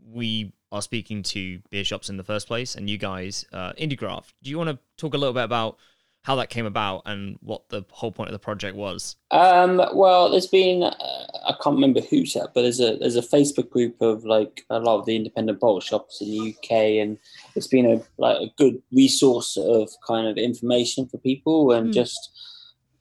[0.07, 4.33] we are speaking to beer shops in the first place, and you guys, uh, IndieGraft.
[4.43, 5.77] Do you want to talk a little bit about
[6.25, 9.17] how that came about and what the whole point of the project was?
[9.33, 13.23] Um, well, there's been uh, I can't remember who said, but there's a there's a
[13.23, 16.71] Facebook group of like a lot of the independent bottle shops in the UK,
[17.03, 17.19] and
[17.57, 21.95] it's been a like a good resource of kind of information for people and Mm.
[21.95, 22.31] just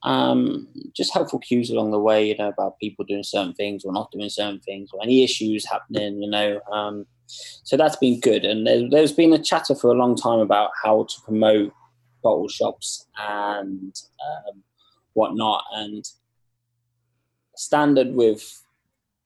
[0.03, 3.93] um just helpful cues along the way, you know, about people doing certain things or
[3.93, 6.59] not doing certain things or any issues happening, you know.
[6.71, 10.39] Um, so that's been good, and there, there's been a chatter for a long time
[10.39, 11.71] about how to promote
[12.21, 13.93] bottle shops and
[14.47, 14.63] um,
[15.13, 16.05] whatnot, and
[17.55, 18.63] standard with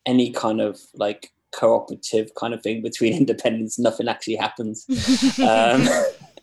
[0.05, 4.85] any kind of like cooperative kind of thing between independents, nothing actually happens.
[5.39, 5.87] Um,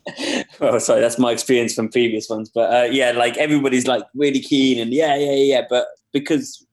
[0.59, 4.41] well, sorry, that's my experience from previous ones, but uh, yeah, like everybody's like really
[4.41, 6.65] keen and yeah, yeah, yeah, but because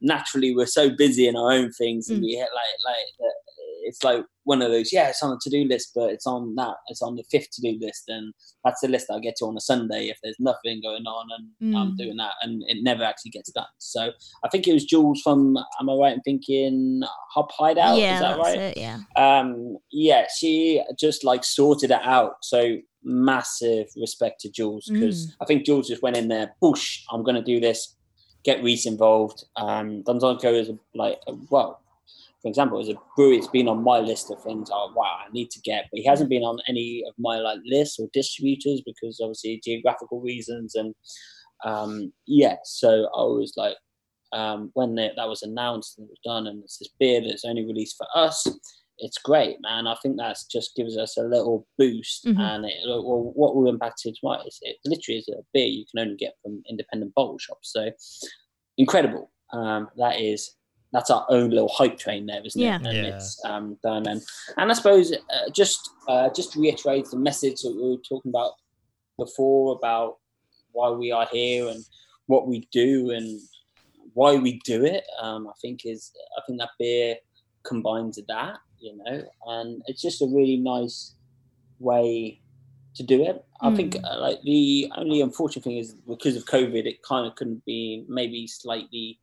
[0.00, 2.24] naturally we're so busy in our own things and Mm.
[2.24, 3.32] we hit like like
[3.90, 6.74] it's like one of those yeah it's on the to-do list but it's on that
[6.88, 8.32] it's on the fifth to-do list and
[8.64, 11.76] that's the list i'll get to on a sunday if there's nothing going on and
[11.76, 11.96] i'm Mm.
[11.98, 14.10] doing that and it never actually gets done so
[14.44, 17.02] i think it was jules from am i right in thinking
[17.34, 18.76] hop hideout yeah, is that that's right it.
[18.76, 18.98] Yeah.
[19.16, 25.44] um yeah she just like sorted it out so massive respect to jules because i
[25.44, 27.96] think jules just went in there push i'm going to do this
[28.44, 31.80] get reese involved um Donzoko is a, like a, well
[32.42, 35.30] for example as a brewery it's been on my list of things oh wow i
[35.32, 38.82] need to get but he hasn't been on any of my like lists or distributors
[38.84, 40.94] because obviously geographical reasons and
[41.64, 43.76] um yeah so i was like
[44.32, 47.44] um when that that was announced and it was done and it's this beer that's
[47.44, 48.46] only released for us
[49.02, 49.86] it's great, man.
[49.86, 52.38] I think that's just gives us a little boost, Mhm.
[52.38, 55.86] and it, well, what will impact it right is it literally is a beer you
[55.90, 57.72] can only get from independent bottle shops.
[57.72, 57.90] So
[58.76, 59.30] incredible.
[59.54, 60.54] Um, that is
[60.92, 62.76] that's our own little hype train there, isn't Yeah.
[62.80, 62.86] it?
[62.86, 63.14] And Yeah.
[63.16, 64.22] it's um, done, and
[64.56, 68.30] and I suppose uh, just uh, just to reiterate the message that we were talking
[68.30, 68.52] about
[69.18, 70.18] before about
[70.72, 71.84] why we are here and
[72.26, 73.40] what we do and
[74.14, 75.04] why we do it.
[75.20, 77.16] Um, I think is I think that beer
[77.64, 81.14] combines with that, you know, and it's just a really nice
[81.78, 82.40] way
[82.96, 83.44] to do it.
[83.60, 84.04] I think Mm.
[84.04, 88.04] uh, like the only unfortunate thing is because of COVID, it kind of couldn't be
[88.08, 89.20] maybe slightly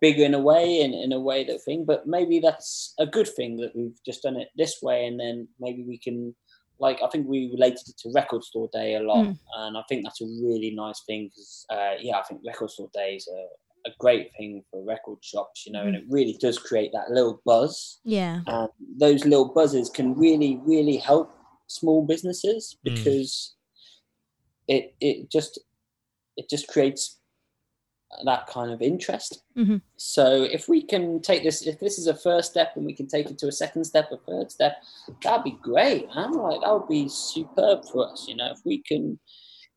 [0.00, 3.28] bigger in a way and in a way that thing, but maybe that's a good
[3.28, 6.34] thing that we've just done it this way, and then maybe we can.
[6.78, 9.38] Like I think we related it to Record Store Day a lot, Mm.
[9.56, 12.90] and I think that's a really nice thing because uh, yeah, I think Record Store
[12.92, 13.46] days are
[13.86, 17.10] a, a great thing for record shops, you know, and it really does create that
[17.10, 18.40] little buzz Yeah.
[18.46, 18.68] and
[18.98, 21.30] those little buzzes can really really help
[21.66, 22.94] small businesses Mm.
[22.96, 23.54] because
[24.68, 25.58] it it just
[26.36, 27.15] it just creates
[28.24, 29.42] that kind of interest.
[29.56, 29.82] Mhm.
[29.96, 33.06] So if we can take this, if this is a first step and we can
[33.06, 34.76] take it to a second step, a third step,
[35.22, 36.32] that'd be great, man.
[36.32, 38.50] Like that would be superb for us, you know.
[38.52, 39.18] If we can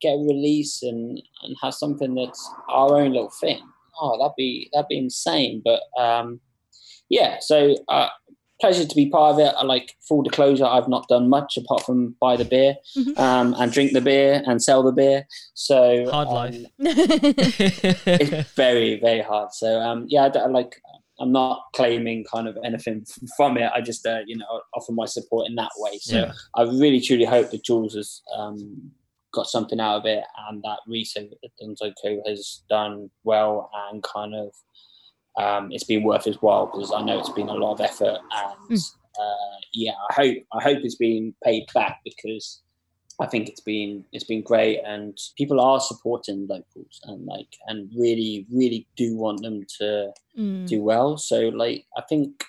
[0.02, 3.62] get a release and and have something that's our own little thing,
[4.00, 5.62] oh, that'd be that'd be insane.
[5.64, 6.40] But um,
[7.10, 8.10] yeah, so uh,
[8.62, 9.54] pleasure to be part of it.
[9.58, 10.66] I like full disclosure.
[10.66, 13.18] I've not done much apart from buy the beer Mhm.
[13.18, 15.28] um, and drink the beer and sell the beer.
[15.54, 16.66] So Hard um, life.
[16.80, 19.54] it's very very hard.
[19.54, 20.82] So um, yeah, I, don't- like
[21.22, 23.06] I'm not claiming kind of anything
[23.36, 23.70] from it.
[23.74, 25.98] I just uh, you know offer my support in that way.
[26.00, 26.32] So Yeah.
[26.56, 28.92] I really truly hope that Jules has um,
[29.34, 31.30] got something out of it, and that Reset
[31.62, 34.54] Donzoko has done well, and kind of
[35.38, 38.20] um, it's been worth his while because I know it's been a lot of effort,
[38.32, 38.96] and Mm.
[39.20, 42.62] uh, yeah, I hope I hope it's been paid back because.
[43.22, 47.90] I think it's been it's been great, and people are supporting locals, and like and
[47.94, 50.66] really really do want them to Mm.
[50.68, 51.18] do well.
[51.18, 52.46] So like I think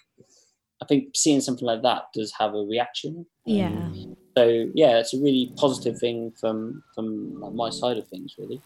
[0.81, 3.27] I think seeing something like that does have a reaction.
[3.47, 3.67] Yeah.
[3.67, 8.61] Um, so yeah, it's a really positive thing from from my side of things, really.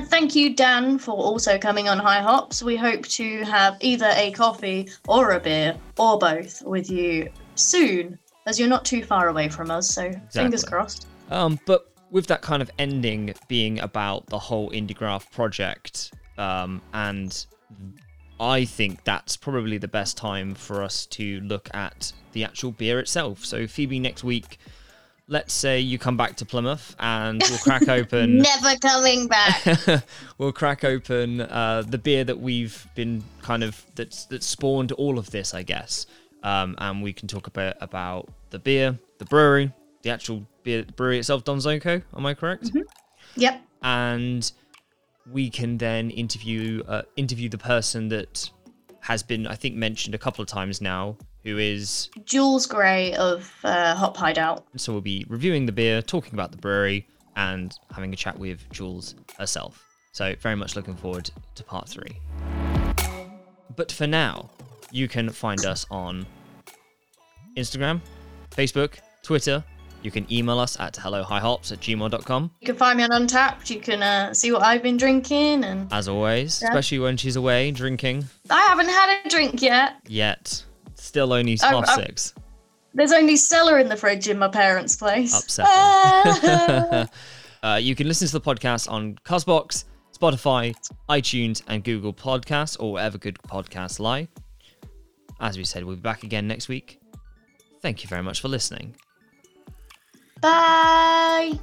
[0.00, 2.62] And thank you, Dan, for also coming on High Hops.
[2.62, 8.18] We hope to have either a coffee or a beer or both with you soon,
[8.46, 9.90] as you're not too far away from us.
[9.90, 11.06] So fingers crossed.
[11.30, 17.44] Um, but with that kind of ending being about the whole IndieGraft project, um, and
[18.40, 23.00] I think that's probably the best time for us to look at the actual beer
[23.00, 23.44] itself.
[23.44, 24.56] So, Phoebe, next week,
[25.30, 28.38] let's say you come back to Plymouth and we'll crack open.
[28.38, 29.64] Never coming back.
[30.38, 35.18] we'll crack open uh, the beer that we've been kind of that's that spawned all
[35.18, 36.06] of this, I guess.
[36.42, 39.72] Um, and we can talk a bit about the beer, the brewery,
[40.02, 42.02] the actual beer the brewery itself, Donzoko.
[42.14, 42.70] Am I correct?
[43.36, 43.62] yep.
[43.82, 44.50] And
[45.30, 48.50] we can then interview uh, interview the person that
[49.00, 53.52] has been, I think, mentioned a couple of times now, who is Jules Gray of
[53.64, 54.64] uh, Hop Hideout.
[54.76, 58.68] so we'll be reviewing the beer, talking about the brewery, and having a chat with
[58.70, 59.82] Jules herself.
[60.12, 62.18] So very much looking forward to part three.
[63.76, 64.50] But for now,
[64.90, 66.26] you can find us on
[67.56, 68.00] Instagram,
[68.50, 69.62] Facebook, Twitter.
[70.02, 72.50] You can email us at hellohighhops at gmail.com.
[72.60, 73.68] You can find me on Untappd.
[73.70, 76.68] You can uh, see what I've been drinking, and As always, Yeah.
[76.68, 78.24] especially when she's away drinking.
[78.48, 79.96] I haven't had a drink yet.
[80.08, 80.64] Yet.
[81.00, 82.34] Still only half I, I, six.
[82.92, 85.34] There's only cellar in the fridge in my parents' place.
[85.34, 85.66] Upset.
[85.68, 87.08] Ah.
[87.62, 89.84] uh, you can listen to the podcast on Castbox,
[90.16, 90.74] Spotify,
[91.08, 94.28] iTunes, and Google Podcasts, or wherever good podcasts lie.
[95.40, 97.00] As we said, we'll be back again next week.
[97.80, 98.94] Thank you very much for listening.
[100.42, 101.58] Bye.